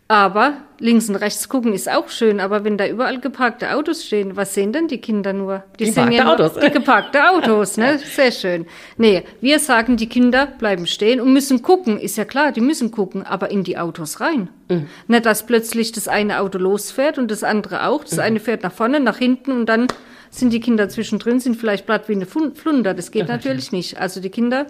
Aber 0.09 0.57
links 0.79 1.07
und 1.07 1.15
rechts 1.15 1.47
gucken 1.47 1.73
ist 1.73 1.89
auch 1.89 2.09
schön, 2.09 2.41
aber 2.41 2.65
wenn 2.65 2.77
da 2.77 2.85
überall 2.85 3.21
geparkte 3.21 3.73
Autos 3.73 4.03
stehen, 4.05 4.35
was 4.35 4.53
sehen 4.53 4.73
denn 4.73 4.87
die 4.89 4.99
Kinder 4.99 5.31
nur? 5.31 5.63
Die, 5.79 5.85
die 5.85 5.91
sehen 5.91 6.11
ja 6.11 6.25
nur 6.25 6.33
Autos. 6.33 6.59
die 6.59 6.69
geparkte 6.69 7.29
Autos, 7.31 7.77
ne? 7.77 7.97
Sehr 8.15 8.31
schön. 8.31 8.65
Nee, 8.97 9.23
wir 9.39 9.59
sagen, 9.59 9.95
die 9.95 10.09
Kinder 10.09 10.45
bleiben 10.45 10.87
stehen 10.87 11.21
und 11.21 11.31
müssen 11.31 11.61
gucken. 11.61 11.97
Ist 11.97 12.17
ja 12.17 12.25
klar, 12.25 12.51
die 12.51 12.59
müssen 12.61 12.91
gucken, 12.91 13.23
aber 13.25 13.49
in 13.49 13.63
die 13.63 13.77
Autos 13.77 14.19
rein. 14.19 14.49
Mhm. 14.69 14.87
Nicht, 15.07 15.25
dass 15.25 15.45
plötzlich 15.45 15.93
das 15.93 16.09
eine 16.09 16.41
Auto 16.41 16.57
losfährt 16.57 17.17
und 17.17 17.31
das 17.31 17.43
andere 17.43 17.87
auch. 17.87 18.03
Das 18.03 18.17
mhm. 18.17 18.23
eine 18.23 18.39
fährt 18.41 18.63
nach 18.63 18.73
vorne, 18.73 18.99
nach 18.99 19.17
hinten 19.17 19.51
und 19.53 19.67
dann 19.67 19.87
sind 20.29 20.51
die 20.51 20.59
Kinder 20.59 20.89
zwischendrin, 20.89 21.39
sind 21.39 21.55
vielleicht 21.55 21.85
platt 21.85 22.09
wie 22.09 22.13
eine 22.13 22.25
Flunder. 22.25 22.93
Das 22.93 23.11
geht 23.11 23.23
okay. 23.23 23.31
natürlich 23.31 23.71
nicht. 23.71 23.99
Also 23.99 24.19
die 24.19 24.29
Kinder 24.29 24.67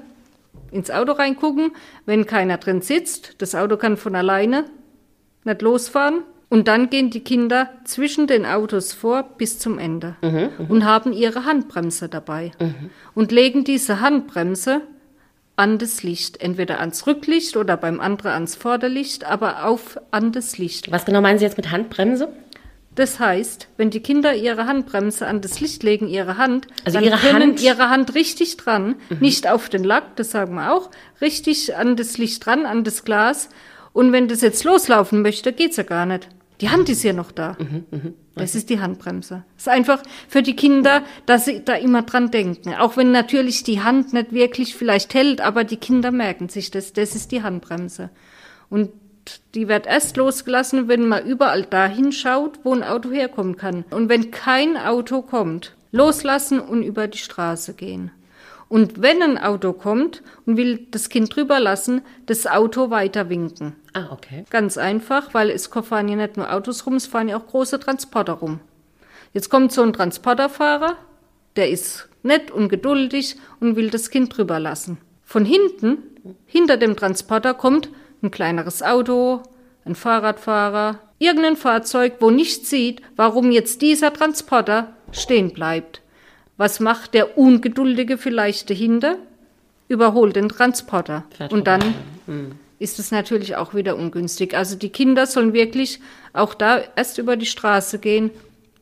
ins 0.72 0.92
Auto 0.92 1.14
reingucken, 1.14 1.72
wenn 2.06 2.28
keiner 2.28 2.58
drin 2.58 2.82
sitzt. 2.82 3.36
Das 3.40 3.56
Auto 3.56 3.78
kann 3.78 3.98
von 3.98 4.16
alleine 4.16 4.66
nicht 5.44 5.62
losfahren. 5.62 6.24
Und 6.50 6.68
dann 6.68 6.92
gehen 6.92 7.10
die 7.10 7.22
Kinder 7.22 7.70
zwischen 7.84 8.28
den 8.28 8.46
Autos 8.46 8.94
vor 8.94 9.24
bis 9.38 9.58
zum 9.58 9.80
Ende 9.80 10.16
mhm, 10.22 10.50
mhm, 10.60 10.66
und 10.70 10.86
haben 10.86 11.12
ihre 11.12 11.46
Handbremse 11.46 12.10
dabei 12.10 12.52
mhm. 12.60 12.92
und 13.16 13.32
legen 13.32 13.64
diese 13.64 14.02
Handbremse 14.02 14.82
an 15.56 15.80
das 15.80 16.04
Licht, 16.04 16.42
entweder 16.42 16.80
ans 16.80 17.08
Rücklicht 17.08 17.58
oder 17.58 17.76
beim 17.76 18.00
anderen 18.00 18.34
ans 18.34 18.56
Vorderlicht, 18.56 19.24
aber 19.24 19.66
auf 19.66 20.00
an 20.12 20.32
das 20.32 20.60
Licht. 20.60 20.92
Was 20.92 21.06
genau 21.06 21.22
meinen 21.22 21.40
Sie 21.40 21.46
jetzt 21.46 21.58
mit 21.58 21.72
Handbremse? 21.72 22.30
Das 22.96 23.20
heißt, 23.20 23.70
wenn 23.78 23.90
die 23.90 24.02
Kinder 24.02 24.36
ihre 24.36 24.68
Handbremse 24.68 25.26
an 25.26 25.42
das 25.42 25.60
Licht 25.60 25.82
legen, 25.82 26.08
ihre 26.08 26.38
Hand, 26.38 26.68
also 26.86 27.00
dann 27.00 27.06
ihre 27.08 27.18
können 27.18 27.42
Hand 27.42 27.62
ihre 27.64 27.90
Hand 27.90 28.14
richtig 28.14 28.58
dran, 28.58 28.96
mhm. 29.10 29.18
nicht 29.20 29.50
auf 29.50 29.70
den 29.70 29.84
Lack, 29.84 30.16
das 30.18 30.32
sagen 30.32 30.54
wir 30.56 30.72
auch, 30.72 30.92
richtig 31.20 31.76
an 31.76 31.96
das 31.96 32.18
Licht 32.20 32.46
dran, 32.46 32.66
an 32.68 32.84
das 32.84 33.04
Glas 33.04 33.50
und 33.94 34.12
wenn 34.12 34.28
das 34.28 34.42
jetzt 34.42 34.64
loslaufen 34.64 35.22
möchte, 35.22 35.54
geht's 35.54 35.78
ja 35.78 35.84
gar 35.84 36.06
nicht. 36.06 36.28
Die 36.62 36.70
Hand 36.70 36.90
ist 36.90 37.04
ja 37.04 37.14
noch 37.14 37.32
da. 37.32 37.58
Mhm, 37.60 37.86
mh, 37.92 37.98
okay. 38.00 38.14
Das 38.36 38.56
ist 38.56 38.70
die 38.70 38.80
Handbremse. 38.80 39.44
Das 39.56 39.64
ist 39.64 39.70
einfach 39.70 40.02
für 40.28 40.42
die 40.42 40.56
Kinder, 40.56 41.04
dass 41.26 41.46
sie 41.46 41.64
da 41.64 41.74
immer 41.74 42.04
dran 42.04 42.32
denken. 42.32 42.74
Auch 42.76 42.98
wenn 42.98 43.12
natürlich 43.12 43.64
die 43.64 43.82
Hand 43.82 44.14
nicht 44.14 44.34
wirklich 44.34 44.76
vielleicht 44.76 45.14
hält, 45.14 45.42
aber 45.42 45.64
die 45.64 45.78
Kinder 45.78 46.12
merken 46.12 46.50
sich 46.50 46.72
das. 46.72 46.94
Das 46.94 47.16
ist 47.16 47.32
die 47.32 47.44
Handbremse. 47.44 48.10
Und 48.70 48.92
die 49.56 49.68
wird 49.68 49.88
erst 49.88 50.18
losgelassen, 50.18 50.88
wenn 50.88 51.08
man 51.08 51.26
überall 51.26 51.64
da 51.64 51.86
hinschaut, 51.86 52.60
wo 52.64 52.74
ein 52.74 52.84
Auto 52.84 53.12
herkommen 53.12 53.56
kann. 53.56 53.86
Und 53.90 54.10
wenn 54.10 54.32
kein 54.32 54.78
Auto 54.78 55.22
kommt, 55.22 55.76
loslassen 55.92 56.60
und 56.60 56.84
über 56.84 57.08
die 57.08 57.20
Straße 57.20 57.74
gehen. 57.74 58.12
Und 58.74 59.04
wenn 59.04 59.22
ein 59.22 59.38
Auto 59.38 59.72
kommt 59.72 60.24
und 60.48 60.58
will 60.58 60.88
das 60.90 61.10
Kind 61.10 61.36
drüber 61.36 61.60
lassen, 61.60 62.02
das 62.26 62.48
Auto 62.48 62.90
weiter 62.90 63.30
winken. 63.30 63.76
Ah, 63.94 64.08
okay. 64.10 64.46
Ganz 64.50 64.80
einfach, 64.80 65.36
weil 65.36 65.52
es 65.52 65.68
fahren 65.68 66.08
ja 66.08 66.16
nicht 66.16 66.38
nur 66.38 66.52
Autos 66.52 66.88
rum, 66.88 66.96
es 66.96 67.06
fahren 67.06 67.30
ja 67.30 67.38
auch 67.38 67.46
große 67.46 67.80
Transporter 67.80 68.34
rum. 68.34 68.62
Jetzt 69.32 69.52
kommt 69.52 69.72
so 69.72 69.84
ein 69.84 69.94
Transporterfahrer, 69.94 70.98
der 71.56 71.70
ist 71.70 72.10
nett 72.24 72.50
und 72.50 72.68
geduldig 72.68 73.36
und 73.60 73.76
will 73.76 73.92
das 73.92 74.10
Kind 74.10 74.36
drüber 74.36 74.60
lassen. 74.60 74.98
Von 75.22 75.46
hinten, 75.46 76.00
hinter 76.48 76.78
dem 76.78 76.96
Transporter 76.96 77.54
kommt 77.54 77.90
ein 78.24 78.32
kleineres 78.32 78.82
Auto, 78.82 79.44
ein 79.86 79.94
Fahrradfahrer, 79.94 80.98
irgendein 81.20 81.58
Fahrzeug, 81.58 82.14
wo 82.22 82.32
nicht 82.32 82.66
sieht, 82.66 83.04
warum 83.18 83.52
jetzt 83.52 83.84
dieser 83.84 84.12
Transporter 84.12 84.96
stehen 85.12 85.54
bleibt. 85.54 86.02
Was 86.58 86.80
macht 86.80 87.14
der 87.14 87.38
Ungeduldige 87.38 88.18
vielleicht 88.18 88.70
dahinter? 88.70 89.18
Überholt 89.88 90.36
den 90.36 90.50
Transporter. 90.50 91.26
Und 91.50 91.68
dann 91.68 91.82
hm. 92.26 92.52
ist 92.80 93.00
es 93.00 93.12
natürlich 93.12 93.56
auch 93.56 93.74
wieder 93.74 93.96
ungünstig. 93.96 94.56
Also 94.56 94.76
die 94.76 94.90
Kinder 94.90 95.26
sollen 95.26 95.54
wirklich 95.54 96.00
auch 96.32 96.54
da 96.54 96.82
erst 96.96 97.18
über 97.18 97.36
die 97.36 97.46
Straße 97.46 98.00
gehen, 98.00 98.32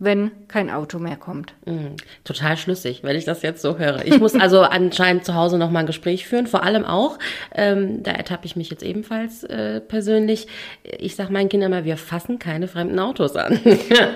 wenn 0.02 0.32
kein 0.48 0.72
Auto 0.72 0.98
mehr 0.98 1.16
kommt. 1.16 1.54
Mhm. 1.66 1.96
Total 2.24 2.58
schlüssig, 2.58 3.04
wenn 3.04 3.16
ich 3.16 3.24
das 3.24 3.44
jetzt 3.44 3.62
so 3.62 3.78
höre. 3.78 4.04
Ich 4.04 4.20
muss 4.20 4.34
also 4.34 4.62
anscheinend 4.62 5.26
zu 5.26 5.36
Hause 5.36 5.60
noch 5.60 5.70
mal 5.70 5.82
ein 5.82 5.86
Gespräch 5.86 6.26
führen, 6.26 6.48
vor 6.48 6.64
allem 6.64 6.86
auch, 6.86 7.20
ähm, 7.54 8.02
da 8.02 8.12
ertappe 8.12 8.48
ich 8.48 8.56
mich 8.56 8.72
jetzt 8.72 8.82
ebenfalls 8.82 9.44
äh, 9.44 9.80
persönlich, 9.80 10.48
ich 10.84 11.16
sage 11.16 11.32
meinen 11.32 11.50
Kindern 11.50 11.70
mal, 11.70 11.86
wir 11.86 11.98
fassen 11.98 12.40
keine 12.40 12.68
fremden 12.68 12.98
Autos 12.98 13.36
an. 13.36 13.60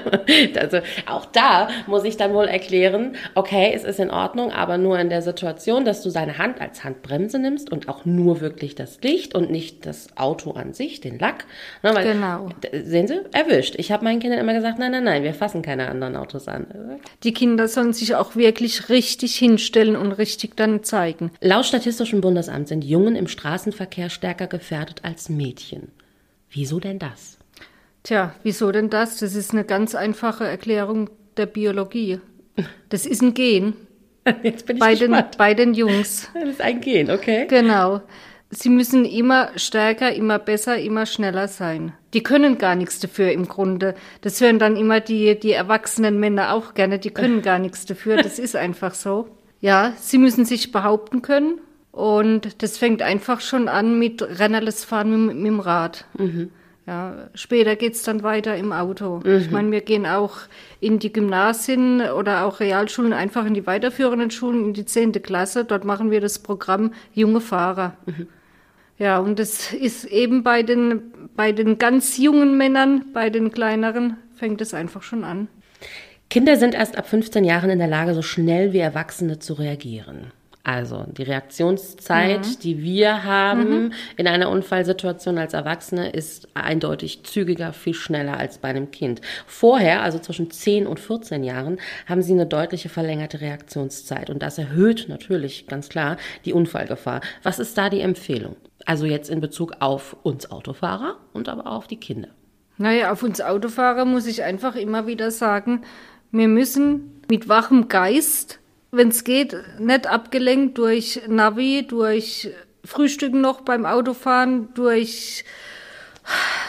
also 0.60 0.80
auch 1.06 1.26
da 1.28 1.68
muss 1.86 2.04
ich 2.04 2.18
dann 2.18 2.34
wohl 2.34 2.46
erklären, 2.46 3.16
okay, 3.36 3.72
es 3.76 3.84
ist 3.84 4.00
in 4.00 4.10
Ordnung, 4.10 4.52
aber 4.52 4.80
nur 4.80 4.98
in 4.98 5.10
der 5.10 5.22
Situation, 5.22 5.86
dass 5.86 6.02
du 6.02 6.10
seine 6.10 6.40
Hand 6.40 6.62
als 6.62 6.84
Handbremse 6.84 7.38
nimmst 7.38 7.72
und 7.72 7.90
auch 7.90 8.06
nur 8.06 8.42
wirklich 8.42 8.74
das 8.74 9.02
Licht 9.04 9.36
und 9.36 9.52
nicht 9.52 9.86
das 9.86 10.18
Auto 10.18 10.52
an 10.52 10.74
sich, 10.74 11.00
den 11.00 11.20
Lack. 11.20 11.46
Na, 11.84 11.94
weil, 11.94 12.12
genau. 12.12 12.50
Sehen 12.72 13.08
Sie, 13.08 13.22
erwischt. 13.34 13.76
Ich 13.78 13.92
habe 13.92 14.04
meinen 14.04 14.20
Kindern 14.20 14.40
immer 14.40 14.54
gesagt, 14.56 14.80
nein, 14.80 14.92
nein, 14.92 15.04
nein, 15.04 15.22
wir 15.22 15.36
fassen 15.36 15.62
keine 15.62 15.75
keine 15.76 15.90
anderen 15.90 16.16
Autos 16.16 16.48
an. 16.48 16.68
Die 17.24 17.34
Kinder 17.34 17.68
sollen 17.68 17.92
sich 17.92 18.16
auch 18.16 18.36
wirklich 18.36 18.90
richtig 18.90 19.36
hinstellen 19.36 19.98
und 19.98 20.14
richtig 20.14 20.56
dann 20.56 20.84
zeigen. 20.84 21.32
Laut 21.42 21.66
Statistischem 21.66 22.22
Bundesamt 22.22 22.70
sind 22.70 22.86
Jungen 22.86 23.16
im 23.16 23.28
Straßenverkehr 23.28 24.10
stärker 24.10 24.48
gefährdet 24.48 25.02
als 25.04 25.28
Mädchen. 25.28 25.92
Wieso 26.50 26.80
denn 26.80 27.00
das? 27.00 27.38
Tja, 28.04 28.34
wieso 28.44 28.72
denn 28.72 28.90
das? 28.90 29.18
Das 29.18 29.36
ist 29.36 29.52
eine 29.52 29.66
ganz 29.66 29.96
einfache 29.96 30.48
Erklärung 30.48 31.10
der 31.36 31.48
Biologie. 31.48 32.22
Das 32.88 33.06
ist 33.06 33.22
ein 33.22 33.34
Gen. 33.34 33.74
Jetzt 34.44 34.66
bin 34.66 34.78
ich 34.78 34.80
bei 34.80 34.96
gespannt. 34.96 35.34
Den, 35.34 35.38
bei 35.38 35.54
den 35.54 35.74
Jungs. 35.74 36.30
Das 36.34 36.48
ist 36.48 36.62
ein 36.62 36.80
Gen, 36.80 37.12
okay. 37.12 37.48
Genau. 37.48 38.02
Sie 38.56 38.70
müssen 38.70 39.06
immer 39.06 39.50
stärker, 39.58 40.14
immer 40.14 40.40
besser, 40.40 40.78
immer 40.78 41.06
schneller 41.06 41.48
sein. 41.48 41.94
Die 42.14 42.24
können 42.24 42.58
gar 42.58 42.76
nichts 42.76 43.00
dafür 43.00 43.32
im 43.32 43.48
Grunde. 43.48 43.96
Das 44.22 44.40
hören 44.40 44.60
dann 44.60 44.78
immer 44.78 45.02
die, 45.02 45.38
die 45.40 45.52
erwachsenen 45.52 46.20
Männer 46.20 46.54
auch 46.54 46.74
gerne. 46.74 46.98
Die 47.00 47.12
können 47.12 47.42
gar 47.42 47.60
nichts 47.60 47.86
dafür. 47.86 48.18
Das 48.18 48.40
ist 48.40 48.56
einfach 48.56 48.94
so. 48.94 49.28
Ja, 49.62 49.94
sie 50.00 50.18
müssen 50.18 50.46
sich 50.46 50.72
behaupten 50.72 51.22
können. 51.22 51.60
Und 51.92 52.62
das 52.62 52.78
fängt 52.78 53.02
einfach 53.02 53.42
schon 53.42 53.68
an 53.68 53.98
mit 54.00 54.22
Rennerles 54.22 54.84
fahren 54.84 55.28
mit, 55.28 55.36
mit 55.38 55.46
dem 55.46 55.60
Rad. 55.60 56.06
Mhm. 56.18 56.52
Ja, 56.88 57.30
später 57.34 57.76
geht's 57.76 58.04
dann 58.04 58.22
weiter 58.22 58.56
im 58.58 58.72
Auto. 58.72 59.22
Mhm. 59.24 59.38
Ich 59.38 59.50
meine, 59.50 59.72
wir 59.72 59.82
gehen 59.82 60.06
auch 60.06 60.38
in 60.80 61.00
die 61.00 61.12
Gymnasien 61.12 62.02
oder 62.02 62.46
auch 62.46 62.60
Realschulen, 62.60 63.12
einfach 63.12 63.46
in 63.46 63.54
die 63.56 63.66
weiterführenden 63.66 64.30
Schulen, 64.30 64.66
in 64.66 64.74
die 64.74 64.86
zehnte 64.86 65.20
Klasse. 65.20 65.66
Dort 65.66 65.84
machen 65.84 66.12
wir 66.12 66.22
das 66.22 66.40
Programm 66.40 66.94
Junge 67.14 67.42
Fahrer. 67.42 67.96
Mhm. 68.06 68.28
Ja, 68.98 69.20
und 69.20 69.40
es 69.40 69.74
ist 69.74 70.06
eben 70.06 70.44
bei 70.44 70.64
den, 70.64 71.02
bei 71.36 71.52
den 71.52 71.78
ganz 71.78 72.18
jungen 72.18 72.58
Männern, 72.58 73.06
bei 73.14 73.30
den 73.30 73.52
kleineren, 73.52 74.18
fängt 74.36 74.62
es 74.62 74.74
einfach 74.74 75.04
schon 75.04 75.24
an. 75.24 75.48
Kinder 76.30 76.58
sind 76.58 76.74
erst 76.74 76.98
ab 76.98 77.08
15 77.08 77.44
Jahren 77.44 77.70
in 77.70 77.80
der 77.80 77.88
Lage, 77.88 78.14
so 78.14 78.22
schnell 78.22 78.74
wie 78.74 78.80
Erwachsene 78.80 79.40
zu 79.40 79.54
reagieren. 79.54 80.32
Also 80.66 81.06
die 81.16 81.22
Reaktionszeit, 81.22 82.40
mhm. 82.40 82.60
die 82.64 82.82
wir 82.82 83.24
haben 83.24 83.84
mhm. 83.84 83.94
in 84.18 84.28
einer 84.28 84.50
Unfallsituation 84.50 85.38
als 85.38 85.54
Erwachsene, 85.54 86.10
ist 86.10 86.48
eindeutig 86.56 87.24
zügiger, 87.24 87.72
viel 87.72 87.94
schneller 87.94 88.38
als 88.38 88.58
bei 88.58 88.70
einem 88.70 88.90
Kind. 88.90 89.22
Vorher, 89.46 90.02
also 90.02 90.18
zwischen 90.18 90.50
10 90.50 90.88
und 90.88 91.00
14 91.00 91.44
Jahren, 91.44 91.78
haben 92.08 92.24
sie 92.24 92.34
eine 92.34 92.48
deutliche 92.48 92.90
verlängerte 92.90 93.42
Reaktionszeit. 93.42 94.32
Und 94.32 94.42
das 94.42 94.58
erhöht 94.58 95.06
natürlich 95.08 95.68
ganz 95.68 95.88
klar 95.88 96.18
die 96.46 96.54
Unfallgefahr. 96.54 97.22
Was 97.44 97.60
ist 97.60 97.78
da 97.78 97.92
die 97.92 98.02
Empfehlung? 98.02 98.56
Also 98.86 99.06
jetzt 99.06 99.30
in 99.30 99.42
Bezug 99.42 99.74
auf 99.80 100.16
uns 100.24 100.52
Autofahrer 100.52 101.18
und 101.34 101.50
aber 101.50 101.68
auch 101.68 101.78
auf 101.78 101.88
die 101.88 102.00
Kinder. 102.00 102.30
Naja, 102.78 103.12
auf 103.12 103.24
uns 103.24 103.42
Autofahrer 103.42 104.06
muss 104.06 104.28
ich 104.28 104.44
einfach 104.44 104.76
immer 104.76 105.08
wieder 105.08 105.32
sagen, 105.32 105.82
wir 106.32 106.48
müssen 106.48 107.22
mit 107.28 107.50
wachem 107.50 107.88
Geist 107.88 108.60
wenn 108.96 109.10
es 109.10 109.24
geht, 109.24 109.56
nicht 109.80 110.08
abgelenkt 110.08 110.78
durch 110.78 111.22
Navi, 111.28 111.86
durch 111.88 112.50
Frühstücken 112.84 113.42
noch 113.42 113.62
beim 113.62 113.86
Autofahren, 113.86 114.74
durch 114.74 115.44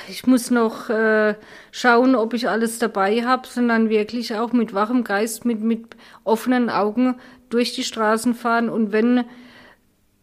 ich 0.08 0.26
muss 0.26 0.50
noch 0.50 0.90
äh, 0.90 1.35
schauen, 1.70 2.14
ob 2.14 2.35
ich 2.35 2.49
alles 2.49 2.78
dabei 2.78 3.25
habe, 3.25 3.49
sondern 3.49 3.88
wirklich 3.88 4.35
auch 4.35 4.52
mit 4.52 4.75
wachem 4.75 5.02
Geist, 5.02 5.44
mit, 5.44 5.61
mit 5.61 5.96
offenen 6.25 6.68
Augen 6.68 7.16
durch 7.49 7.73
die 7.73 7.85
Straßen 7.85 8.35
fahren. 8.35 8.68
Und 8.68 8.92
wenn, 8.92 9.25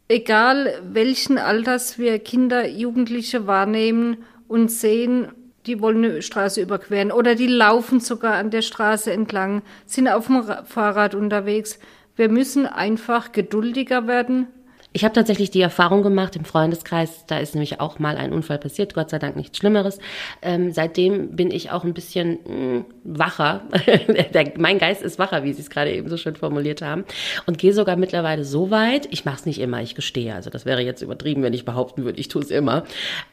egal 0.07 0.81
welchen 0.83 1.37
Alters 1.37 1.97
wir 1.97 2.19
Kinder, 2.19 2.67
Jugendliche 2.67 3.47
wahrnehmen 3.47 4.17
und 4.47 4.69
sehen, 4.69 5.29
die 5.65 5.79
wollen 5.79 6.03
eine 6.03 6.21
Straße 6.21 6.61
überqueren 6.61 7.11
oder 7.11 7.35
die 7.35 7.47
laufen 7.47 7.99
sogar 7.99 8.33
an 8.35 8.49
der 8.49 8.61
Straße 8.61 9.11
entlang, 9.11 9.61
sind 9.85 10.07
auf 10.07 10.27
dem 10.27 10.43
Fahrrad 10.65 11.15
unterwegs. 11.15 11.79
Wir 12.15 12.29
müssen 12.29 12.65
einfach 12.65 13.31
geduldiger 13.31 14.07
werden, 14.07 14.47
ich 14.93 15.03
habe 15.03 15.13
tatsächlich 15.13 15.49
die 15.49 15.61
Erfahrung 15.61 16.03
gemacht 16.03 16.35
im 16.35 16.45
Freundeskreis, 16.45 17.25
da 17.25 17.39
ist 17.39 17.55
nämlich 17.55 17.79
auch 17.79 17.97
mal 17.97 18.15
ein 18.15 18.31
Unfall 18.31 18.59
passiert, 18.59 18.93
Gott 18.93 19.09
sei 19.09 19.17
Dank 19.17 19.35
nichts 19.35 19.57
Schlimmeres. 19.57 19.97
Ähm, 20.43 20.71
seitdem 20.71 21.35
bin 21.35 21.49
ich 21.49 21.71
auch 21.71 21.83
ein 21.83 21.95
bisschen 21.95 22.39
mh, 22.45 22.47
hm, 22.47 22.85
wacher. 23.03 23.61
Der, 24.33 24.53
mein 24.57 24.77
Geist 24.77 25.01
ist 25.01 25.17
wacher, 25.17 25.43
wie 25.43 25.53
Sie 25.53 25.61
es 25.61 25.71
gerade 25.71 25.91
eben 25.91 26.09
so 26.09 26.17
schön 26.17 26.35
formuliert 26.35 26.83
haben. 26.83 27.05
Und 27.47 27.57
gehe 27.57 27.73
sogar 27.73 27.95
mittlerweile 27.95 28.45
so 28.45 28.69
weit, 28.69 29.07
ich 29.09 29.25
mache 29.25 29.37
es 29.37 29.45
nicht 29.47 29.59
immer, 29.59 29.81
ich 29.81 29.95
gestehe, 29.95 30.35
also 30.35 30.51
das 30.51 30.65
wäre 30.65 30.81
jetzt 30.81 31.01
übertrieben, 31.01 31.41
wenn 31.41 31.53
ich 31.53 31.65
behaupten 31.65 32.05
würde, 32.05 32.19
ich 32.19 32.27
tue 32.27 32.43
es 32.43 32.51
immer. 32.51 32.83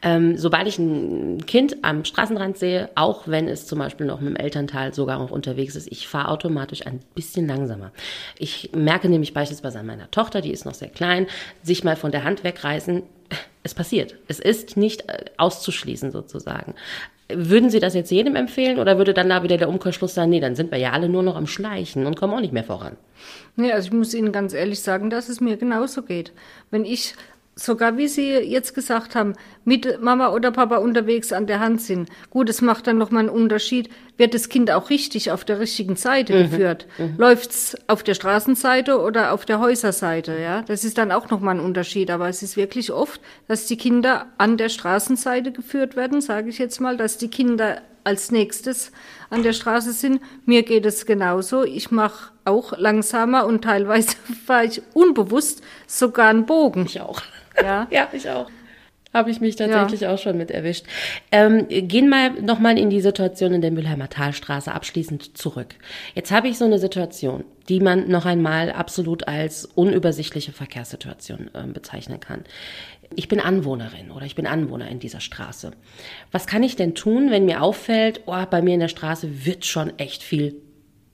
Ähm, 0.01 0.37
sobald 0.37 0.67
ich 0.67 0.79
ein 0.79 1.45
Kind 1.45 1.77
am 1.83 2.05
Straßenrand 2.05 2.57
sehe, 2.57 2.89
auch 2.95 3.27
wenn 3.27 3.47
es 3.47 3.67
zum 3.67 3.77
Beispiel 3.77 4.07
noch 4.07 4.19
mit 4.19 4.29
dem 4.29 4.35
Elternteil 4.35 4.95
sogar 4.95 5.19
noch 5.19 5.29
unterwegs 5.29 5.75
ist, 5.75 5.91
ich 5.91 6.07
fahre 6.07 6.29
automatisch 6.29 6.87
ein 6.87 7.01
bisschen 7.13 7.47
langsamer. 7.47 7.91
Ich 8.39 8.71
merke 8.75 9.09
nämlich 9.09 9.35
beispielsweise 9.35 9.79
an 9.79 9.85
meiner 9.85 10.09
Tochter, 10.09 10.41
die 10.41 10.51
ist 10.51 10.65
noch 10.65 10.73
sehr 10.73 10.89
klein, 10.89 11.27
sich 11.63 11.83
mal 11.83 11.95
von 11.95 12.11
der 12.11 12.23
Hand 12.23 12.43
wegreißen, 12.43 13.03
es 13.63 13.73
passiert. 13.73 14.15
Es 14.27 14.39
ist 14.39 14.77
nicht 14.77 15.07
äh, 15.09 15.25
auszuschließen 15.37 16.11
sozusagen. 16.11 16.75
Würden 17.33 17.69
Sie 17.69 17.79
das 17.79 17.93
jetzt 17.93 18.11
jedem 18.11 18.35
empfehlen 18.35 18.77
oder 18.77 18.97
würde 18.97 19.13
dann 19.13 19.29
da 19.29 19.41
wieder 19.43 19.57
der 19.57 19.69
Umkehrschluss 19.69 20.13
sein, 20.13 20.29
nee, 20.29 20.41
dann 20.41 20.55
sind 20.55 20.71
wir 20.71 20.79
ja 20.79 20.91
alle 20.91 21.07
nur 21.07 21.23
noch 21.23 21.37
am 21.37 21.47
Schleichen 21.47 22.05
und 22.05 22.17
kommen 22.17 22.33
auch 22.33 22.41
nicht 22.41 22.51
mehr 22.51 22.63
voran? 22.63 22.97
Nee, 23.55 23.71
also 23.71 23.87
ich 23.87 23.93
muss 23.93 24.13
Ihnen 24.13 24.33
ganz 24.33 24.53
ehrlich 24.53 24.81
sagen, 24.81 25.09
dass 25.09 25.29
es 25.29 25.39
mir 25.39 25.55
genauso 25.55 26.01
geht. 26.01 26.33
Wenn 26.71 26.83
ich 26.83 27.15
sogar 27.55 27.97
wie 27.97 28.07
Sie 28.07 28.29
jetzt 28.29 28.73
gesagt 28.73 29.15
haben, 29.15 29.33
mit 29.65 30.01
Mama 30.01 30.29
oder 30.29 30.51
Papa 30.51 30.77
unterwegs 30.77 31.33
an 31.33 31.47
der 31.47 31.59
Hand 31.59 31.81
sind. 31.81 32.09
Gut, 32.29 32.49
es 32.49 32.61
macht 32.61 32.87
dann 32.87 32.97
nochmal 32.97 33.21
einen 33.21 33.29
Unterschied. 33.29 33.89
Wird 34.17 34.33
das 34.33 34.49
Kind 34.49 34.71
auch 34.71 34.89
richtig 34.89 35.31
auf 35.31 35.43
der 35.43 35.59
richtigen 35.59 35.95
Seite 35.95 36.33
mhm. 36.33 36.49
geführt? 36.49 36.87
Mhm. 36.97 37.15
Läuft's 37.17 37.77
auf 37.87 38.03
der 38.03 38.13
Straßenseite 38.13 38.99
oder 38.99 39.33
auf 39.33 39.45
der 39.45 39.59
Häuserseite? 39.59 40.39
Ja, 40.39 40.61
das 40.63 40.83
ist 40.83 40.97
dann 40.97 41.11
auch 41.11 41.29
nochmal 41.29 41.55
ein 41.55 41.65
Unterschied. 41.65 42.09
Aber 42.09 42.29
es 42.29 42.41
ist 42.41 42.57
wirklich 42.57 42.91
oft, 42.91 43.21
dass 43.47 43.65
die 43.65 43.77
Kinder 43.77 44.27
an 44.37 44.57
der 44.57 44.69
Straßenseite 44.69 45.51
geführt 45.51 45.95
werden, 45.95 46.21
sage 46.21 46.49
ich 46.49 46.57
jetzt 46.57 46.79
mal, 46.79 46.97
dass 46.97 47.17
die 47.17 47.29
Kinder 47.29 47.81
als 48.03 48.31
nächstes 48.31 48.91
an 49.29 49.43
der 49.43 49.53
Straße 49.53 49.93
sind. 49.93 50.21
Mir 50.45 50.63
geht 50.63 50.85
es 50.85 51.05
genauso. 51.05 51.63
Ich 51.63 51.91
mache 51.91 52.31
auch 52.45 52.77
langsamer 52.77 53.45
und 53.45 53.63
teilweise 53.63 54.15
fahre 54.45 54.65
ich 54.65 54.81
unbewusst 54.93 55.61
sogar 55.87 56.29
einen 56.29 56.45
Bogen. 56.45 56.85
Ich 56.85 57.01
auch. 57.01 57.21
Ja, 57.61 57.87
ja 57.91 58.07
ich 58.11 58.29
auch. 58.29 58.49
Habe 59.13 59.29
ich 59.29 59.41
mich 59.41 59.57
tatsächlich 59.57 60.01
ja. 60.01 60.13
auch 60.13 60.17
schon 60.17 60.37
mit 60.37 60.51
erwischt. 60.51 60.85
Ähm, 61.33 61.67
gehen 61.67 62.07
mal 62.07 62.31
nochmal 62.41 62.77
in 62.77 62.89
die 62.89 63.01
Situation 63.01 63.53
in 63.53 63.61
der 63.61 63.71
Mülheimer 63.71 64.09
Talstraße 64.09 64.71
abschließend 64.71 65.37
zurück. 65.37 65.75
Jetzt 66.15 66.31
habe 66.31 66.47
ich 66.47 66.57
so 66.57 66.63
eine 66.63 66.79
Situation, 66.79 67.43
die 67.67 67.81
man 67.81 68.07
noch 68.07 68.25
einmal 68.25 68.71
absolut 68.71 69.27
als 69.27 69.65
unübersichtliche 69.65 70.53
Verkehrssituation 70.53 71.49
äh, 71.53 71.67
bezeichnen 71.67 72.21
kann. 72.21 72.45
Ich 73.13 73.27
bin 73.27 73.41
Anwohnerin 73.41 74.11
oder 74.11 74.25
ich 74.25 74.35
bin 74.35 74.47
Anwohner 74.47 74.87
in 74.87 74.99
dieser 74.99 75.19
Straße. 75.19 75.71
Was 76.31 76.47
kann 76.47 76.63
ich 76.63 76.77
denn 76.77 76.95
tun, 76.95 77.31
wenn 77.31 77.43
mir 77.43 77.61
auffällt, 77.61 78.21
oh, 78.27 78.45
bei 78.49 78.61
mir 78.61 78.75
in 78.75 78.79
der 78.79 78.87
Straße 78.87 79.45
wird 79.45 79.65
schon 79.65 79.99
echt 79.99 80.23
viel 80.23 80.55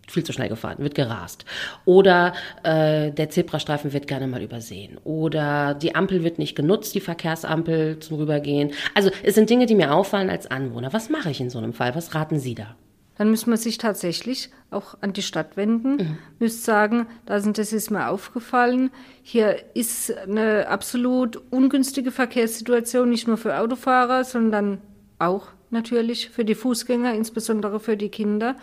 viel 0.08 0.24
zu 0.24 0.34
schnell 0.34 0.50
gefahren, 0.50 0.78
wird 0.80 0.96
gerast. 0.96 1.46
Oder 1.86 2.34
äh, 2.63 3.12
der 3.12 3.30
Zebrastreifen 3.30 3.93
wird 3.93 4.08
gerne 4.08 4.28
mal 4.28 4.41
übersehen. 4.41 4.98
Oder 5.04 5.74
die 5.74 5.96
Ampel 5.96 6.24
wird 6.24 6.39
nicht 6.39 6.56
genutzt, 6.56 6.96
die 6.96 7.02
Verkehrsampel 7.02 8.00
zum 8.00 8.17
Rübergehen. 8.17 8.72
Also 8.96 9.12
es 9.24 9.36
sind 9.36 9.50
Dinge, 9.50 9.65
die 9.65 9.76
mir 9.76 9.93
auffallen 9.93 10.30
als 10.30 10.50
Anwohner. 10.50 10.93
Was 10.93 11.10
mache 11.10 11.30
ich 11.30 11.41
in 11.41 11.50
so 11.50 11.58
einem 11.58 11.74
Fall? 11.74 11.96
Was 11.96 12.15
raten 12.15 12.39
Sie 12.39 12.56
da? 12.56 12.76
Dann 13.17 13.32
müssen 13.32 13.50
wir 13.50 13.58
sich 13.58 13.80
tatsächlich 13.80 14.52
auch 14.70 14.96
an 15.02 15.12
die 15.12 15.24
Stadt 15.24 15.58
wenden, 15.58 15.96
mhm. 15.96 16.17
müsst 16.38 16.65
sagen, 16.65 17.08
das 17.26 17.46
ist 17.46 17.89
mir 17.89 18.10
aufgefallen. 18.10 18.91
Hier 19.24 19.58
ist 19.74 20.15
eine 20.15 20.67
absolut 20.67 21.41
ungünstige 21.50 22.12
Verkehrssituation, 22.12 23.10
nicht 23.10 23.28
nur 23.28 23.38
für 23.38 23.58
Autofahrer, 23.58 24.24
sondern 24.24 24.78
auch 25.17 25.48
natürlich 25.72 26.30
für 26.30 26.46
die 26.46 26.54
Fußgänger, 26.54 27.15
insbesondere 27.15 27.80
für 27.80 27.98
die 27.98 28.10
Kinder 28.10 28.56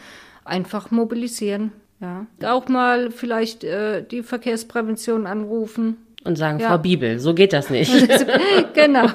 einfach 0.44 0.90
mobilisieren. 0.90 1.72
Ja. 2.00 2.26
Auch 2.44 2.68
mal 2.68 3.10
vielleicht 3.10 3.64
äh, 3.64 4.02
die 4.02 4.22
Verkehrsprävention 4.22 5.26
anrufen 5.26 5.96
und 6.24 6.36
sagen, 6.36 6.58
Ja. 6.58 6.68
Frau 6.70 6.78
Bibel, 6.78 7.18
so 7.18 7.34
geht 7.34 7.52
das 7.52 7.68
nicht. 7.70 7.92
genau. 8.74 9.06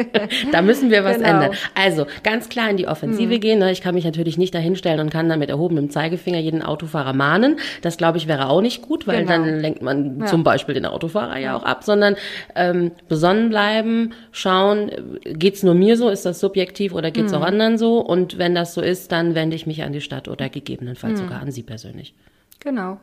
da 0.52 0.62
müssen 0.62 0.90
wir 0.90 1.04
was 1.04 1.16
Genau. 1.18 1.28
ändern. 1.28 1.50
Also 1.74 2.06
ganz 2.22 2.48
klar 2.48 2.68
in 2.70 2.76
die 2.76 2.88
Offensive 2.88 3.38
gehen. 3.38 3.58
ne? 3.60 3.70
Ich 3.72 3.80
kann 3.80 3.94
mich 3.94 4.04
natürlich 4.04 4.36
nicht 4.36 4.54
dahinstellen 4.54 5.00
und 5.00 5.10
kann 5.10 5.28
dann 5.28 5.38
mit 5.38 5.48
erhobenem 5.48 5.90
Zeigefinger 5.90 6.38
jeden 6.38 6.62
Autofahrer 6.62 7.12
mahnen. 7.12 7.56
Das 7.82 7.96
glaube 7.96 8.18
ich 8.18 8.26
wäre 8.28 8.48
auch 8.48 8.60
nicht 8.60 8.82
gut, 8.82 9.06
weil 9.06 9.18
Genau. 9.20 9.30
dann 9.30 9.60
lenkt 9.60 9.80
man 9.82 10.26
zum 10.26 10.42
Beispiel 10.44 10.74
den 10.74 10.86
Autofahrer 10.86 11.38
ja 11.38 11.56
auch 11.56 11.62
ab, 11.62 11.84
sondern 11.84 12.16
ähm, 12.54 12.90
besonnen 13.08 13.48
bleiben, 13.48 14.12
schauen, 14.32 14.88
äh, 15.24 15.32
geht's 15.34 15.62
nur 15.62 15.74
mir 15.74 15.96
so, 15.96 16.08
ist 16.08 16.26
das 16.26 16.40
subjektiv 16.40 16.92
oder 16.94 17.10
geht's 17.10 17.32
auch 17.32 17.42
anderen 17.42 17.78
so? 17.78 17.98
Und 18.00 18.38
wenn 18.38 18.54
das 18.54 18.74
so 18.74 18.80
ist, 18.80 19.12
dann 19.12 19.34
wende 19.34 19.54
ich 19.56 19.66
mich 19.66 19.82
an 19.84 19.92
die 19.92 20.00
Stadt 20.00 20.28
oder 20.28 20.48
gegebenenfalls 20.48 21.20
sogar 21.20 21.40
an 21.40 21.50
Sie 21.50 21.62
persönlich. 21.62 22.12
genau. 22.60 22.98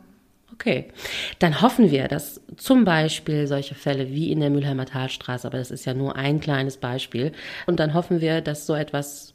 Okay, 0.54 0.86
dann 1.40 1.62
hoffen 1.62 1.90
wir, 1.90 2.06
dass 2.06 2.40
zum 2.56 2.84
Beispiel 2.84 3.48
solche 3.48 3.74
Fälle 3.74 4.10
wie 4.10 4.30
in 4.30 4.38
der 4.38 4.50
Mülheimer 4.50 4.86
Talstraße, 4.86 5.48
aber 5.48 5.58
das 5.58 5.72
ist 5.72 5.84
ja 5.84 5.94
nur 5.94 6.14
ein 6.14 6.38
kleines 6.38 6.76
Beispiel, 6.76 7.32
und 7.66 7.80
dann 7.80 7.92
hoffen 7.92 8.20
wir, 8.20 8.40
dass 8.40 8.66
so 8.66 8.74
etwas 8.74 9.34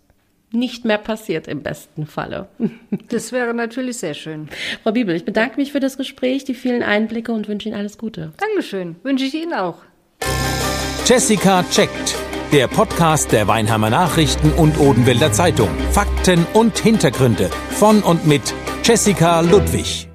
nicht 0.52 0.86
mehr 0.86 0.98
passiert 0.98 1.48
im 1.48 1.62
besten 1.62 2.06
Falle. 2.06 2.48
Das 3.10 3.32
wäre 3.32 3.56
natürlich 3.56 3.98
sehr 3.98 4.14
schön. 4.14 4.50
Frau 4.84 4.92
Bibel, 4.92 5.16
ich 5.16 5.26
bedanke 5.26 5.58
mich 5.58 5.72
für 5.72 5.80
das 5.80 5.98
Gespräch, 5.98 6.44
die 6.44 6.54
vielen 6.54 6.84
Einblicke 6.84 7.32
und 7.32 7.48
wünsche 7.48 7.68
Ihnen 7.68 7.78
alles 7.78 7.98
Gute. 7.98 8.34
Dankeschön. 8.38 8.98
Wünsche 9.02 9.26
ich 9.26 9.34
Ihnen 9.34 9.54
auch. 9.54 9.78
Jessica 11.06 11.64
checkt. 11.72 12.16
Der 12.52 12.68
Podcast 12.68 13.32
der 13.32 13.48
Weinheimer 13.48 13.90
Nachrichten 13.90 14.52
und 14.54 14.80
Odenwälder 14.80 15.32
Zeitung. 15.32 15.70
Fakten 15.92 16.46
und 16.54 16.78
Hintergründe 16.78 17.50
von 17.72 18.04
und 18.04 18.28
mit 18.28 18.54
Jessica 18.84 19.42
Ludwig. 19.42 20.09